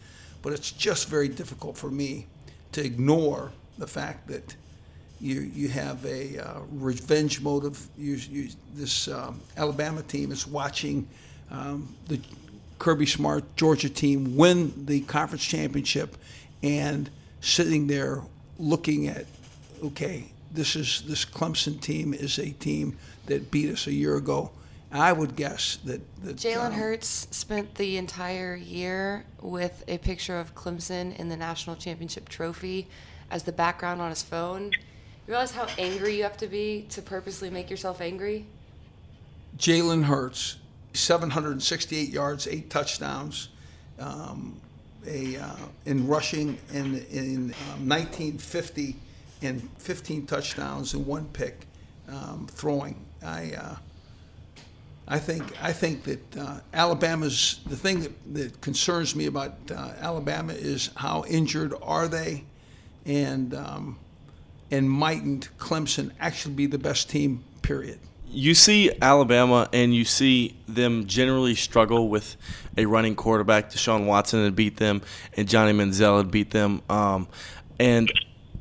but 0.42 0.53
it's 0.53 0.71
just 0.71 1.09
very 1.09 1.29
difficult 1.29 1.77
for 1.77 1.90
me 1.90 2.27
to 2.73 2.85
ignore 2.85 3.51
the 3.77 3.87
fact 3.87 4.29
that 4.29 4.55
you 5.21 5.40
you 5.40 5.68
have 5.68 6.05
a 6.07 6.38
uh, 6.38 6.61
revenge 6.71 7.40
motive. 7.40 7.85
You, 7.99 8.14
you, 8.14 8.49
this 8.75 9.09
um, 9.09 9.40
Alabama 9.57 10.03
team 10.03 10.31
is 10.31 10.47
watching 10.47 11.09
um, 11.51 11.94
the 12.07 12.21
Kirby 12.79 13.07
Smart 13.07 13.57
Georgia 13.57 13.88
team 13.88 14.37
win 14.37 14.87
the 14.87 15.01
conference 15.01 15.44
championship, 15.44 16.16
and 16.62 17.11
sitting 17.40 17.88
there 17.88 18.23
looking 18.61 19.09
at, 19.09 19.27
okay, 19.83 20.27
this 20.53 20.77
is 20.77 21.03
this 21.09 21.25
Clemson 21.25 21.81
team 21.81 22.14
is 22.14 22.38
a 22.38 22.51
team 22.51 22.97
that 23.28 23.50
beat 23.50 23.70
us 23.70 23.86
a 23.86 23.92
year 23.92 24.16
ago. 24.16 24.50
I 24.90 25.12
would 25.12 25.36
guess 25.36 25.76
that, 25.84 26.00
that 26.24 26.36
Jalen 26.36 26.68
um, 26.68 26.72
Hurts 26.72 27.28
spent 27.30 27.74
the 27.74 27.98
entire 27.98 28.56
year 28.56 29.24
with 29.42 29.84
a 29.86 29.98
picture 29.98 30.38
of 30.38 30.54
Clemson 30.54 31.14
in 31.18 31.28
the 31.28 31.36
national 31.36 31.76
championship 31.76 32.28
trophy 32.28 32.88
as 33.30 33.42
the 33.42 33.52
background 33.52 34.00
on 34.00 34.08
his 34.08 34.22
phone. 34.22 34.72
You 34.72 35.32
realize 35.34 35.50
how 35.50 35.66
angry 35.76 36.16
you 36.16 36.22
have 36.22 36.38
to 36.38 36.46
be 36.46 36.86
to 36.88 37.02
purposely 37.02 37.50
make 37.50 37.68
yourself 37.68 38.00
angry? 38.00 38.46
Jalen 39.58 40.04
Hurts, 40.04 40.56
768 40.94 42.08
yards, 42.08 42.46
eight 42.46 42.70
touchdowns, 42.70 43.50
um, 43.98 44.58
a 45.06 45.36
uh, 45.36 45.56
in 45.84 46.06
rushing 46.06 46.58
in 46.72 47.04
in 47.10 47.54
um, 47.72 47.88
1950, 47.88 48.96
and 49.42 49.68
15 49.78 50.26
touchdowns 50.26 50.94
and 50.94 51.06
one 51.06 51.26
pick, 51.32 51.66
um, 52.08 52.46
throwing. 52.50 52.96
I 53.22 53.52
uh, 53.54 53.76
I 55.07 55.18
think 55.18 55.44
I 55.62 55.72
think 55.72 56.04
that 56.04 56.37
uh, 56.37 56.61
Alabama's 56.72 57.61
the 57.66 57.76
thing 57.76 58.00
that, 58.00 58.35
that 58.35 58.61
concerns 58.61 59.16
me 59.16 59.26
about 59.26 59.54
uh, 59.70 59.92
Alabama 60.00 60.52
is 60.52 60.90
how 60.96 61.24
injured 61.28 61.72
are 61.83 62.09
they, 62.09 62.44
and 63.07 63.54
um, 63.54 63.98
and 64.70 64.90
mightn't 64.90 65.48
Clemson 65.59 66.12
actually 66.20 66.54
be 66.54 66.66
the 66.66 66.78
best 66.78 67.09
team? 67.09 67.44
Period. 67.62 67.98
you 68.31 68.54
see 68.54 68.90
Alabama 69.02 69.68
and 69.72 69.94
you 69.94 70.04
see 70.04 70.57
them 70.66 71.07
generally 71.07 71.54
struggle 71.54 72.09
with 72.09 72.37
a 72.76 72.87
running 72.87 73.14
quarterback. 73.14 73.70
Deshaun 73.70 74.07
Watson 74.07 74.44
had 74.44 74.54
beat 74.54 74.76
them, 74.76 75.02
and 75.37 75.48
Johnny 75.48 75.72
Manziel 75.72 76.18
had 76.18 76.31
beat 76.31 76.50
them. 76.50 76.83
Um, 76.88 77.28
and 77.78 78.11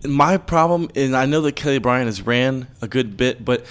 my 0.06 0.38
problem, 0.38 0.90
and 0.96 1.16
I 1.16 1.26
know 1.26 1.42
that 1.42 1.56
Kelly 1.56 1.80
Bryant 1.80 2.08
has 2.08 2.22
ran 2.22 2.68
a 2.82 2.88
good 2.88 3.18
bit, 3.18 3.44
but 3.44 3.66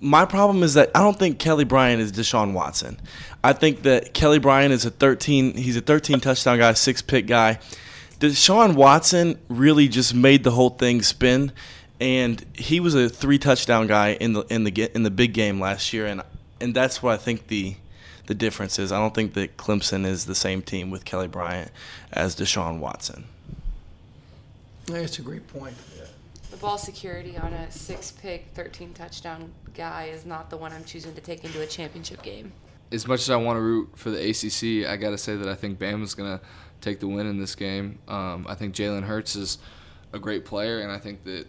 my 0.00 0.24
problem 0.24 0.62
is 0.62 0.74
that 0.74 0.90
I 0.94 1.00
don't 1.00 1.18
think 1.18 1.38
Kelly 1.38 1.64
Bryant 1.64 2.00
is 2.00 2.12
Deshaun 2.12 2.52
Watson. 2.52 2.98
I 3.44 3.52
think 3.52 3.82
that 3.82 4.14
Kelly 4.14 4.38
Bryant 4.38 4.72
is 4.72 4.84
a 4.84 4.90
13. 4.90 5.54
He's 5.56 5.76
a 5.76 5.80
13 5.80 6.20
touchdown 6.20 6.58
guy, 6.58 6.72
six 6.74 7.02
pick 7.02 7.26
guy. 7.26 7.58
Deshaun 8.20 8.74
Watson 8.74 9.38
really 9.48 9.88
just 9.88 10.14
made 10.14 10.44
the 10.44 10.52
whole 10.52 10.70
thing 10.70 11.02
spin, 11.02 11.52
and 12.00 12.44
he 12.54 12.78
was 12.78 12.94
a 12.94 13.08
three 13.08 13.38
touchdown 13.38 13.88
guy 13.88 14.12
in 14.12 14.32
the 14.32 14.42
in 14.42 14.64
the 14.64 14.90
in 14.94 15.02
the 15.02 15.10
big 15.10 15.34
game 15.34 15.60
last 15.60 15.92
year, 15.92 16.06
and 16.06 16.22
and 16.60 16.74
that's 16.74 17.02
what 17.02 17.14
I 17.14 17.16
think 17.16 17.48
the 17.48 17.74
the 18.26 18.34
difference 18.34 18.78
is. 18.78 18.92
I 18.92 18.98
don't 18.98 19.14
think 19.14 19.34
that 19.34 19.56
Clemson 19.56 20.06
is 20.06 20.26
the 20.26 20.36
same 20.36 20.62
team 20.62 20.90
with 20.90 21.04
Kelly 21.04 21.26
Bryant 21.26 21.72
as 22.12 22.36
Deshaun 22.36 22.78
Watson. 22.78 23.24
That's 24.86 25.18
a 25.18 25.22
great 25.22 25.46
point. 25.48 25.74
The 26.52 26.58
ball 26.58 26.76
security 26.76 27.38
on 27.38 27.54
a 27.54 27.70
six 27.70 28.10
pick, 28.10 28.48
13 28.52 28.92
touchdown 28.92 29.50
guy 29.72 30.10
is 30.12 30.26
not 30.26 30.50
the 30.50 30.58
one 30.58 30.70
I'm 30.70 30.84
choosing 30.84 31.14
to 31.14 31.20
take 31.22 31.44
into 31.44 31.62
a 31.62 31.66
championship 31.66 32.20
game. 32.22 32.52
As 32.92 33.08
much 33.08 33.20
as 33.20 33.30
I 33.30 33.36
want 33.36 33.56
to 33.56 33.62
root 33.62 33.88
for 33.96 34.10
the 34.10 34.18
ACC, 34.18 34.86
I 34.86 34.98
got 34.98 35.10
to 35.10 35.18
say 35.18 35.34
that 35.34 35.48
I 35.48 35.54
think 35.54 35.78
Bama's 35.78 36.12
going 36.12 36.38
to 36.38 36.44
take 36.82 37.00
the 37.00 37.08
win 37.08 37.26
in 37.26 37.38
this 37.38 37.54
game. 37.54 38.00
Um, 38.06 38.44
I 38.46 38.54
think 38.54 38.74
Jalen 38.74 39.04
Hurts 39.04 39.34
is 39.34 39.58
a 40.12 40.18
great 40.18 40.44
player, 40.44 40.80
and 40.80 40.92
I 40.92 40.98
think 40.98 41.24
that 41.24 41.46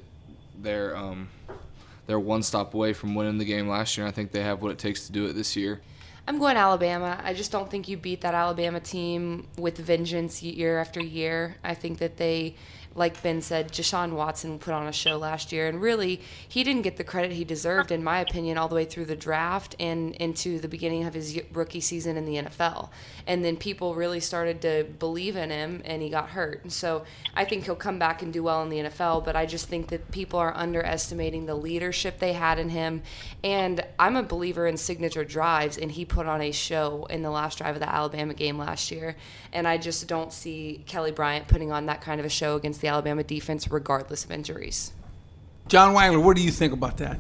they're 0.61 0.95
um, 0.95 1.27
they're 2.07 2.17
one 2.17 2.41
stop 2.41 2.73
away 2.73 2.93
from 2.93 3.13
winning 3.13 3.37
the 3.37 3.45
game 3.45 3.67
last 3.67 3.97
year. 3.97 4.05
And 4.05 4.13
I 4.13 4.15
think 4.15 4.31
they 4.31 4.41
have 4.41 4.61
what 4.61 4.71
it 4.71 4.79
takes 4.79 5.05
to 5.07 5.11
do 5.11 5.25
it 5.25 5.33
this 5.33 5.57
year. 5.57 5.81
I'm 6.25 6.39
going 6.39 6.55
Alabama. 6.55 7.19
I 7.21 7.33
just 7.33 7.51
don't 7.51 7.69
think 7.69 7.89
you 7.89 7.97
beat 7.97 8.21
that 8.21 8.33
Alabama 8.33 8.79
team 8.79 9.47
with 9.57 9.77
vengeance 9.77 10.41
year 10.41 10.79
after 10.79 11.01
year. 11.01 11.57
I 11.65 11.73
think 11.73 11.97
that 11.97 12.15
they, 12.15 12.55
like 12.95 13.21
Ben 13.23 13.41
said, 13.41 13.71
Deshaun 13.71 14.13
Watson 14.13 14.60
put 14.60 14.73
on 14.73 14.88
a 14.88 14.93
show 14.93 15.17
last 15.17 15.51
year, 15.51 15.67
and 15.67 15.82
really, 15.82 16.21
he 16.47 16.63
didn't 16.63 16.84
get 16.84 16.97
the 16.97 17.03
credit 17.03 17.32
he 17.32 17.43
deserved, 17.43 17.91
in 17.91 18.03
my 18.03 18.19
opinion, 18.19 18.58
all 18.58 18.67
the 18.67 18.75
way 18.75 18.86
through 18.86 19.06
the 19.06 19.15
draft 19.15 19.75
and 19.79 20.13
into 20.15 20.60
the 20.60 20.67
beginning 20.67 21.03
of 21.06 21.13
his 21.13 21.39
rookie 21.53 21.79
season 21.79 22.17
in 22.17 22.25
the 22.25 22.36
NFL. 22.36 22.89
And 23.25 23.43
then 23.43 23.58
people 23.58 23.95
really 23.95 24.19
started 24.19 24.62
to 24.62 24.86
believe 24.99 25.36
in 25.36 25.49
him, 25.49 25.82
and 25.86 26.03
he 26.03 26.10
got 26.10 26.29
hurt. 26.29 26.71
So 26.71 27.03
I 27.34 27.45
think 27.45 27.65
he'll 27.65 27.75
come 27.75 27.97
back 27.97 28.21
and 28.21 28.32
do 28.32 28.43
well 28.43 28.62
in 28.62 28.69
the 28.69 28.77
NFL, 28.77 29.25
but 29.25 29.36
I 29.36 29.47
just 29.47 29.67
think 29.67 29.88
that 29.88 30.12
people 30.12 30.38
are 30.39 30.56
underestimating 30.56 31.47
the 31.47 31.56
leadership 31.56 32.19
they 32.19 32.34
had 32.34 32.60
in 32.60 32.69
him. 32.69 33.01
And 33.43 33.84
I'm 33.97 34.15
a 34.15 34.23
believer 34.23 34.67
in 34.67 34.77
signature 34.77 35.25
drives, 35.25 35.77
and 35.77 35.91
he 35.91 36.06
put 36.06 36.27
on 36.27 36.41
a 36.41 36.51
show 36.51 37.06
in 37.10 37.23
the 37.23 37.32
last 37.32 37.58
drive 37.58 37.75
of 37.75 37.79
the 37.79 37.91
Alabama 37.91 38.36
game 38.36 38.60
last 38.60 38.91
year. 38.91 39.15
And 39.51 39.67
I 39.67 39.77
just 39.77 40.08
don't 40.08 40.32
see 40.32 40.84
Kelly 40.86 41.12
Bryant 41.12 41.47
putting 41.47 41.71
on 41.71 41.88
that 41.88 42.01
kind 42.01 42.19
of 42.19 42.25
a 42.25 42.29
show 42.29 42.56
against 42.56 42.82
the 42.83 42.89
Alabama 42.89 43.23
defense, 43.23 43.67
regardless 43.71 44.25
of 44.25 44.31
injuries. 44.31 44.91
John 45.67 45.95
Wangler, 45.95 46.21
what 46.21 46.35
do 46.35 46.43
you 46.43 46.51
think 46.51 46.73
about 46.73 46.97
that? 46.97 47.17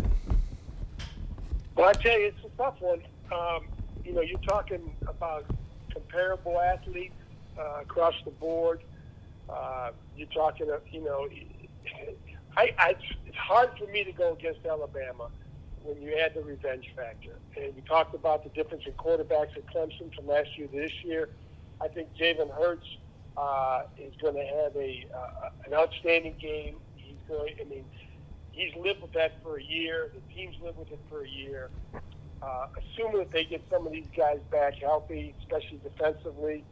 Well, 1.75 1.89
I 1.89 1.93
tell 1.93 2.19
you, 2.19 2.27
it's 2.27 2.45
a 2.45 2.57
tough 2.57 2.75
one. 2.81 3.01
Um, 3.31 3.63
you 4.03 4.13
know, 4.13 4.21
you're 4.21 4.37
talking 4.39 4.93
about 5.07 5.45
comparable 5.91 6.59
athletes 6.59 7.15
uh, 7.57 7.79
across 7.81 8.13
the 8.25 8.31
board. 8.31 8.81
Uh, 9.49 9.91
you're 10.17 10.27
talking, 10.27 10.69
uh, 10.69 10.79
you 10.91 11.03
know, 11.03 11.29
I, 12.57 12.75
I, 12.77 12.95
it's 13.25 13.37
hard 13.37 13.71
for 13.79 13.87
me 13.87 14.03
to 14.03 14.11
go 14.11 14.33
against 14.33 14.65
Alabama 14.65 15.29
when 15.83 16.01
you 16.01 16.13
add 16.17 16.33
the 16.33 16.41
revenge 16.41 16.91
factor. 16.93 17.35
And 17.55 17.73
we 17.73 17.81
talked 17.83 18.13
about 18.13 18.43
the 18.43 18.49
difference 18.49 18.83
in 18.85 18.91
quarterbacks 18.93 19.55
at 19.55 19.65
Clemson 19.73 20.13
from 20.13 20.27
last 20.27 20.49
year 20.57 20.67
to 20.67 20.75
this 20.75 20.91
year. 21.03 21.29
I 21.79 21.87
think 21.87 22.09
Jalen 22.19 22.51
Hurts 22.51 22.85
uh, 23.37 23.83
is 23.97 24.13
going 24.21 24.35
to 24.35 24.45
have 24.45 24.75
a 24.75 25.07
uh, 25.15 25.49
an 25.65 25.73
outstanding 25.73 26.35
game. 26.39 26.75
He's 26.95 27.17
going. 27.27 27.55
I 27.59 27.63
mean, 27.65 27.85
he's 28.51 28.75
lived 28.75 29.01
with 29.01 29.13
that 29.13 29.41
for 29.43 29.57
a 29.57 29.63
year. 29.63 30.11
The 30.13 30.33
team's 30.33 30.55
lived 30.63 30.77
with 30.77 30.91
it 30.91 30.99
for 31.09 31.23
a 31.23 31.29
year. 31.29 31.69
Uh, 32.41 32.67
assuming 32.77 33.19
that 33.19 33.31
they 33.31 33.45
get 33.45 33.63
some 33.71 33.87
of 33.87 33.93
these 33.93 34.07
guys 34.15 34.39
back 34.51 34.75
healthy, 34.75 35.33
especially 35.39 35.79
defensively, 35.81 36.63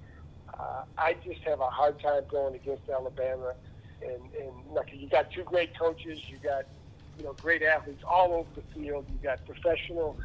uh, 0.59 0.83
I 0.97 1.15
just 1.23 1.41
have 1.41 1.61
a 1.61 1.69
hard 1.69 1.99
time 2.01 2.23
going 2.29 2.55
against 2.55 2.89
Alabama. 2.89 3.53
And, 4.01 4.21
and 4.39 4.51
look, 4.73 4.87
you 4.91 5.07
got 5.07 5.31
two 5.31 5.43
great 5.43 5.77
coaches. 5.77 6.19
You 6.27 6.37
got 6.43 6.65
you 7.17 7.23
know 7.23 7.33
great 7.41 7.63
athletes 7.63 8.03
all 8.07 8.33
over 8.33 8.49
the 8.55 8.61
field. 8.73 9.05
You 9.11 9.19
got 9.23 9.45
professional 9.45 10.17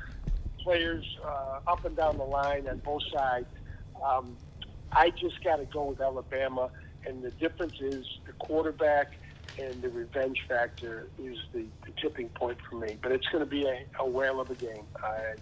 players 0.62 1.04
uh, 1.24 1.60
up 1.68 1.84
and 1.84 1.96
down 1.96 2.18
the 2.18 2.24
line 2.24 2.66
on 2.68 2.78
both 2.78 3.02
sides. 3.12 3.46
Um, 4.04 4.36
I 4.92 5.10
just 5.10 5.42
got 5.42 5.56
to 5.56 5.64
go 5.66 5.84
with 5.84 6.00
Alabama, 6.00 6.70
and 7.06 7.22
the 7.22 7.30
difference 7.32 7.80
is 7.80 8.06
the 8.26 8.32
quarterback 8.32 9.12
and 9.58 9.80
the 9.80 9.88
revenge 9.88 10.44
factor 10.48 11.08
is 11.18 11.38
the, 11.52 11.64
the 11.84 11.92
tipping 12.00 12.28
point 12.30 12.58
for 12.68 12.76
me. 12.76 12.98
But 13.00 13.12
it's 13.12 13.26
going 13.28 13.44
to 13.44 13.50
be 13.50 13.64
a, 13.64 13.84
a 13.98 14.08
whale 14.08 14.40
of 14.40 14.50
a 14.50 14.54
game. 14.54 14.84
I, 15.02 15.34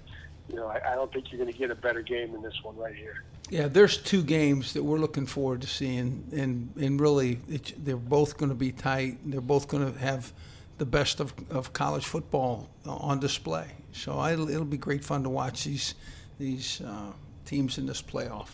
you 0.48 0.57
know, 0.57 0.68
I, 0.68 0.92
I 0.92 0.94
don't 0.94 1.12
think 1.12 1.33
you're 1.33 1.40
going 1.40 1.52
to 1.52 1.59
get 1.59 1.70
a 1.70 1.74
better 1.74 2.02
game 2.02 2.33
than 2.33 2.42
this 2.42 2.54
one 2.62 2.76
right 2.76 2.94
here. 2.94 3.24
Yeah, 3.50 3.68
there's 3.68 3.98
two 3.98 4.22
games 4.22 4.72
that 4.72 4.83
we're 4.83 4.98
looking 4.98 5.26
forward 5.26 5.61
to 5.62 5.66
seeing, 5.66 6.26
and 6.33 6.72
and 6.83 6.98
really, 6.98 7.40
it, 7.48 7.74
they're 7.85 7.96
both 7.96 8.38
going 8.38 8.48
to 8.48 8.54
be 8.54 8.72
tight. 8.72 9.18
They're 9.24 9.42
both 9.42 9.68
going 9.68 9.92
to 9.92 9.98
have 9.98 10.33
the 10.78 10.87
best 10.87 11.20
of, 11.20 11.35
of 11.50 11.72
college 11.72 12.04
football 12.04 12.68
on 12.87 13.20
display. 13.20 13.66
So 13.92 14.18
I, 14.18 14.33
it'll 14.33 14.64
be 14.64 14.78
great 14.78 15.04
fun 15.04 15.22
to 15.24 15.28
watch 15.28 15.64
these 15.64 15.94
these 16.38 16.80
uh, 16.80 17.12
teams 17.44 17.78
in 17.78 17.87
this 17.87 18.02
playoff. 18.02 18.48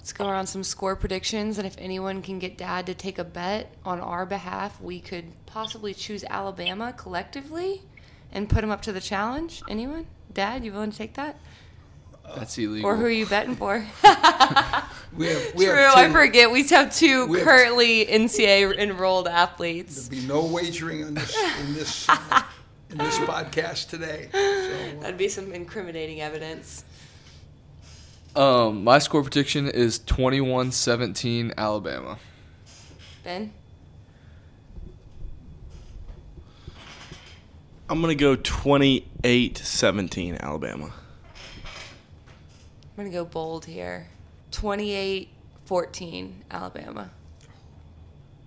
Let's 0.00 0.14
go 0.14 0.28
around 0.30 0.46
some 0.46 0.64
score 0.64 0.96
predictions, 0.96 1.58
and 1.58 1.66
if 1.66 1.76
anyone 1.78 2.22
can 2.22 2.38
get 2.38 2.56
Dad 2.56 2.86
to 2.86 2.94
take 2.94 3.18
a 3.18 3.22
bet 3.24 3.74
on 3.84 4.00
our 4.00 4.24
behalf, 4.24 4.80
we 4.80 4.98
could 4.98 5.26
possibly 5.44 5.92
choose 5.92 6.24
Alabama 6.30 6.94
collectively 6.96 7.82
and 8.32 8.48
put 8.48 8.64
him 8.64 8.70
up 8.70 8.80
to 8.82 8.92
the 8.92 9.00
challenge. 9.02 9.62
Anyone? 9.68 10.06
Dad, 10.32 10.64
you 10.64 10.72
willing 10.72 10.90
to 10.90 10.96
take 10.96 11.12
that? 11.14 11.36
That's 12.34 12.56
illegal. 12.56 12.88
Or 12.88 12.96
who 12.96 13.04
are 13.04 13.10
you 13.10 13.26
betting 13.26 13.56
for? 13.56 13.84
We 15.16 15.26
have 15.26 15.54
we 15.56 15.66
True, 15.66 15.74
have 15.74 15.96
I 15.96 16.08
forget. 16.08 16.50
We 16.52 16.66
have 16.68 16.94
two 16.94 17.26
We 17.26 17.38
have- 17.40 17.46
currently 17.46 18.06
NCAA 18.06 18.78
enrolled 18.78 19.26
athletes. 19.28 20.08
There'll 20.08 20.22
be 20.22 20.28
no 20.28 20.44
wagering 20.46 21.04
on 21.04 21.14
this 21.14 21.36
in 21.60 21.74
this 21.74 22.08
uh, 22.08 22.42
in 22.90 22.98
this 22.98 23.18
podcast 23.28 23.88
today. 23.90 24.28
So, 24.32 24.38
uh, 24.38 25.00
That'd 25.02 25.18
be 25.18 25.28
some 25.28 25.52
incriminating 25.52 26.20
evidence. 26.20 26.84
Um, 28.36 28.84
my 28.84 28.98
score 28.98 29.22
prediction 29.22 29.68
is 29.68 29.98
21-17 30.00 31.54
Alabama. 31.56 32.18
Ben? 33.24 33.52
I'm 37.88 38.00
gonna 38.00 38.14
go 38.14 38.36
28-17 38.36 40.40
Alabama. 40.40 40.92
I'm 43.00 43.06
going 43.06 43.10
to 43.10 43.18
go 43.18 43.24
bold 43.24 43.64
here 43.64 44.08
28 44.50 45.30
14 45.64 46.44
Alabama. 46.50 47.10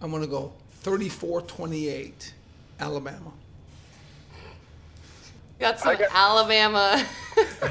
I'm 0.01 0.11
going 0.11 0.21
to 0.21 0.27
go 0.27 0.53
34-28, 0.83 2.33
Alabama. 2.79 3.31
Got 5.63 5.79
some 5.79 5.97
got- 5.97 6.09
Alabama. 6.13 7.03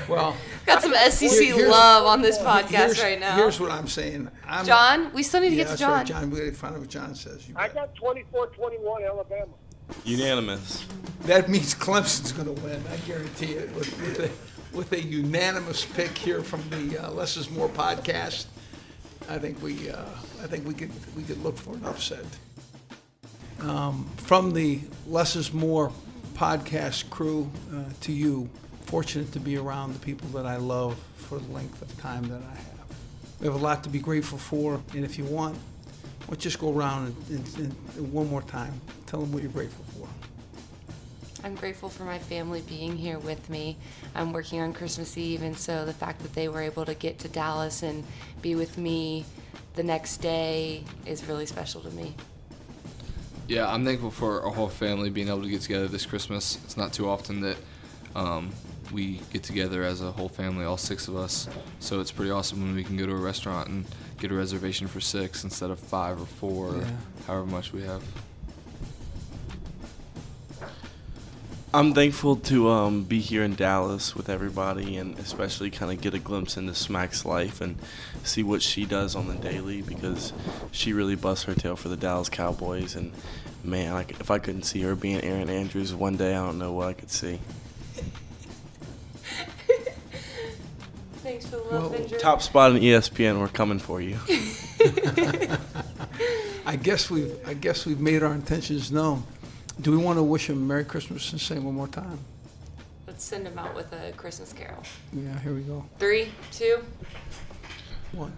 Well, 0.09 0.35
Got 0.67 0.83
some 0.83 0.93
SEC 0.93 1.31
here- 1.31 1.69
love 1.69 2.07
on 2.07 2.21
this 2.23 2.37
podcast 2.39 3.01
right 3.01 3.21
now. 3.21 3.37
Here's 3.37 3.61
what 3.61 3.71
I'm 3.71 3.87
saying. 3.87 4.29
I'm, 4.47 4.65
John, 4.67 5.13
we 5.13 5.23
still 5.23 5.41
need 5.41 5.51
to 5.51 5.57
Yeah, 5.57 5.65
get 5.65 5.71
to 5.73 5.77
that's 5.79 5.83
right, 5.83 6.07
John. 6.07 6.23
John, 6.23 6.31
we 6.31 6.39
got 6.41 6.45
to 6.47 6.53
find 6.53 6.75
out 6.75 6.81
what 6.81 6.89
John 6.89 7.15
says. 7.15 7.49
You 7.49 7.55
I 7.57 7.69
got 7.69 7.95
24-21 7.95 9.07
Alabama. 9.07 9.53
Unanimous. 10.05 10.85
That 11.23 11.49
means 11.49 11.75
Clemson's 11.75 12.33
going 12.33 12.53
to 12.53 12.61
win. 12.63 12.83
I 12.91 12.97
guarantee 13.07 13.53
it. 13.53 13.73
With, 13.75 13.97
with, 14.01 14.21
a, 14.21 14.77
with 14.77 14.93
a 14.93 15.01
unanimous 15.01 15.85
pick 15.85 16.17
here 16.17 16.43
from 16.43 16.63
the 16.71 16.99
uh, 17.07 17.11
Les 17.13 17.37
Is 17.37 17.51
More 17.51 17.69
podcast, 17.69 18.47
I 19.29 19.39
think 19.39 19.63
we 19.63 19.91
uh, 19.91 20.03
I 20.43 20.47
think 20.49 20.67
we 20.67 20.75
could 20.75 20.91
we 21.17 21.23
could 21.23 21.41
look 21.45 21.57
for 21.57 21.75
an 21.75 21.85
upset. 21.85 22.25
Um, 23.61 24.11
from 24.17 24.53
the 24.53 24.81
Les 25.07 25.37
Is 25.37 25.53
More 25.53 25.93
podcast 26.33 27.11
crew 27.11 27.51
uh, 27.73 27.85
to 28.01 28.13
you, 28.13 28.49
fortunate 28.87 29.33
to 29.33 29.41
be 29.41 29.57
around 29.57 29.95
the 29.95 29.99
people 30.01 30.29
that 30.31 30.47
I 30.47 30.57
love 30.57 30.99
for 31.17 31.39
the 31.39 31.53
length 31.53 31.81
of 31.83 31.97
time 32.01 32.25
that 32.29 32.43
I 32.43 32.55
have. 32.55 32.87
We 33.41 33.47
have 33.47 33.55
a 33.55 33.59
lot 33.59 33.83
to 33.85 33.89
be 33.89 33.99
grateful 33.99 34.39
for, 34.39 34.81
and 34.95 35.05
if 35.05 35.19
you 35.19 35.25
want, 35.25 35.59
let's 36.29 36.43
just 36.43 36.59
go 36.59 36.73
around 36.73 37.15
and, 37.29 37.47
and, 37.57 37.75
and 37.97 38.13
one 38.13 38.29
more 38.29 38.43
time. 38.43 38.81
Tell 39.07 39.21
them 39.21 39.33
what 39.33 39.43
you're 39.43 39.53
grateful 39.53 39.85
for. 39.97 40.09
I'm 41.45 41.57
grateful 41.57 41.89
for 41.89 42.05
my 42.05 42.19
family 42.19 42.61
being 42.61 42.97
here 42.97 43.19
with 43.19 43.51
me. 43.51 43.77
I'm 44.15 44.33
working 44.33 44.61
on 44.61 44.73
Christmas 44.73 45.19
Eve, 45.19 45.43
and 45.43 45.57
so 45.57 45.85
the 45.85 45.93
fact 45.93 46.23
that 46.23 46.35
they 46.35 46.49
were 46.49 46.63
able 46.63 46.85
to 46.85 46.95
get 46.95 47.19
to 47.21 47.29
Dallas 47.29 47.83
and 47.83 48.05
be 48.43 48.55
with 48.55 48.79
me 48.79 49.25
the 49.75 49.83
next 49.83 50.19
day 50.19 50.85
is 51.05 51.27
really 51.27 51.47
special 51.47 51.81
to 51.81 51.91
me. 51.91 52.15
Yeah, 53.53 53.71
I'm 53.71 53.85
thankful 53.85 54.11
for 54.11 54.41
our 54.45 54.51
whole 54.51 54.71
family 54.71 55.11
being 55.11 55.29
able 55.29 55.43
to 55.43 55.49
get 55.51 55.61
together 55.61 55.87
this 55.87 56.07
Christmas. 56.07 56.59
It's 56.65 56.79
not 56.79 56.95
too 56.95 57.07
often 57.07 57.43
that 57.43 57.59
um, 58.17 58.51
we 58.91 59.21
get 59.31 59.43
together 59.43 59.83
as 59.83 60.01
a 60.01 60.11
whole 60.11 60.31
family, 60.31 60.65
all 60.65 60.79
six 60.79 61.07
of 61.07 61.17
us. 61.17 61.51
So 61.79 62.01
it's 62.01 62.11
pretty 62.11 62.31
awesome 62.31 62.63
when 62.63 62.75
we 62.75 62.83
can 62.83 62.97
go 62.97 63.05
to 63.05 63.13
a 63.13 63.15
restaurant 63.15 63.69
and 63.69 63.85
get 64.19 64.31
a 64.33 64.35
reservation 64.35 64.87
for 64.87 65.03
six 65.03 65.45
instead 65.45 65.69
of 65.71 65.79
five 65.79 66.19
or 66.19 66.25
four, 66.25 66.69
Yeah. 66.77 66.79
or 66.85 66.87
however 67.27 67.45
much 67.45 67.75
we 67.75 67.83
have. 67.83 68.03
I'm 71.75 71.95
thankful 71.95 72.37
to 72.37 72.69
um, 72.69 73.05
be 73.05 73.19
here 73.19 73.43
in 73.43 73.55
Dallas 73.55 74.15
with 74.15 74.29
everybody 74.29 74.99
and 74.99 75.19
especially 75.19 75.71
kind 75.71 75.91
of 75.91 76.03
get 76.03 76.13
a 76.13 76.19
glimpse 76.19 76.59
into 76.59 76.75
Smack's 76.75 77.25
life 77.25 77.63
and 77.63 77.77
see 78.25 78.43
what 78.43 78.61
she 78.61 78.85
does 78.85 79.17
on 79.17 79.27
the 79.27 79.37
daily 79.37 79.81
because 79.81 80.35
she 80.71 80.93
really 80.93 81.17
busts 81.17 81.45
her 81.45 81.55
tail 81.55 81.75
for 81.75 81.89
the 81.89 81.97
Dallas 81.97 82.29
Cowboys. 82.29 82.95
And 82.95 83.11
man, 83.65 83.95
I 83.95 84.05
c 84.05 84.11
if 84.21 84.31
I 84.31 84.39
couldn't 84.39 84.65
see 84.65 84.83
her 84.83 84.95
being 84.95 85.23
Erin 85.23 85.49
Andrews 85.49 85.95
one 85.95 86.17
day, 86.17 86.37
I 86.37 86.45
don't 86.45 86.59
know 86.59 86.73
what 86.73 86.89
I 86.89 86.93
could 86.93 87.11
see. 87.11 87.41
Thanks 91.23 91.47
for 91.47 91.57
the 91.57 91.65
Well, 91.71 91.89
love, 91.89 92.19
Top 92.19 92.43
spot 92.43 92.73
in 92.73 92.83
ESPN, 92.83 93.41
we're 93.41 93.49
coming 93.49 93.79
for 93.79 94.03
you. 94.03 94.19
I 96.67 96.77
guess 96.77 97.11
we've 97.11 97.35
I 97.47 97.55
guess 97.55 97.87
we've 97.87 98.01
made 98.01 98.23
our 98.23 98.35
intentions 98.35 98.93
known. 98.93 99.23
Do 99.81 99.91
we 99.91 99.97
want 99.97 100.19
to 100.19 100.23
wish 100.23 100.51
him 100.51 100.67
Merry 100.67 100.85
Christmas 100.85 101.33
and 101.33 101.41
say 101.41 101.59
one 101.59 101.75
more 101.75 101.89
time? 101.89 102.19
Let's 103.07 103.25
send 103.25 103.47
him 103.47 103.59
out 103.59 103.75
with 103.75 103.93
a 103.93 104.13
Christmas 104.13 104.53
carol. 104.53 104.83
Yeah, 105.13 105.39
here 105.41 105.55
we 105.55 105.63
go. 105.63 105.85
Three, 105.99 106.29
two, 106.51 106.85
one. 108.13 108.33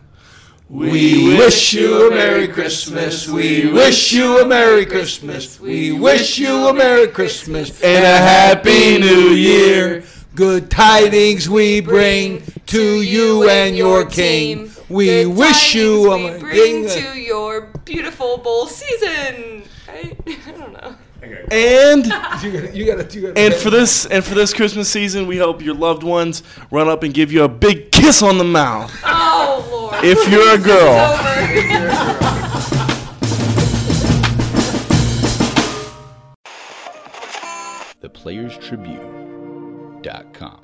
We 0.68 1.36
wish 1.36 1.74
you 1.74 2.08
a 2.08 2.10
Merry 2.10 2.48
Christmas. 2.48 3.28
We 3.28 3.70
wish 3.70 4.12
you 4.12 4.40
a 4.40 4.46
Merry 4.46 4.86
Christmas. 4.86 5.60
We 5.60 5.92
wish 5.92 6.38
you 6.38 6.68
a 6.68 6.72
Merry 6.72 7.08
Christmas 7.08 7.82
And 7.82 8.02
a 8.02 8.16
Happy 8.16 8.98
New 8.98 9.30
Year. 9.30 10.04
Good 10.34 10.70
tidings 10.70 11.50
we 11.50 11.80
bring 11.80 12.42
to 12.66 13.02
you 13.02 13.48
and 13.48 13.76
your 13.76 14.06
King. 14.06 14.70
We 14.88 15.26
wish 15.26 15.74
you 15.74 16.12
a 16.12 16.16
tidings 16.16 16.42
we 16.42 16.50
bring 16.50 16.84
Merry 16.86 17.02
to 17.02 17.18
your 17.20 17.60
beautiful 17.84 18.38
bowl 18.38 18.66
season. 18.66 19.64
Right? 19.86 20.18
I 20.46 20.50
don't 20.52 20.72
know. 20.72 20.96
And 21.50 22.06
You 22.06 22.52
gotta, 22.52 22.76
you 22.76 22.86
gotta, 22.86 23.14
you 23.14 23.20
gotta 23.22 23.38
and 23.38 23.54
for 23.54 23.70
this 23.70 24.06
and 24.06 24.24
for 24.24 24.34
this 24.34 24.52
Christmas 24.52 24.88
season, 24.88 25.26
we 25.26 25.38
hope 25.38 25.62
your 25.62 25.74
loved 25.74 26.02
ones 26.02 26.42
run 26.70 26.88
up 26.88 27.02
and 27.02 27.14
give 27.14 27.32
you 27.32 27.44
a 27.44 27.48
big 27.48 27.90
kiss 27.90 28.22
on 28.22 28.38
the 28.38 28.44
mouth. 28.44 28.92
Oh 29.04 29.66
Lord. 29.70 30.04
If 30.04 30.28
you're 30.30 30.54
a 30.54 30.58
girl. 30.58 30.98
Over. 30.98 32.34
ThePlayersTribune.com. 38.02 40.63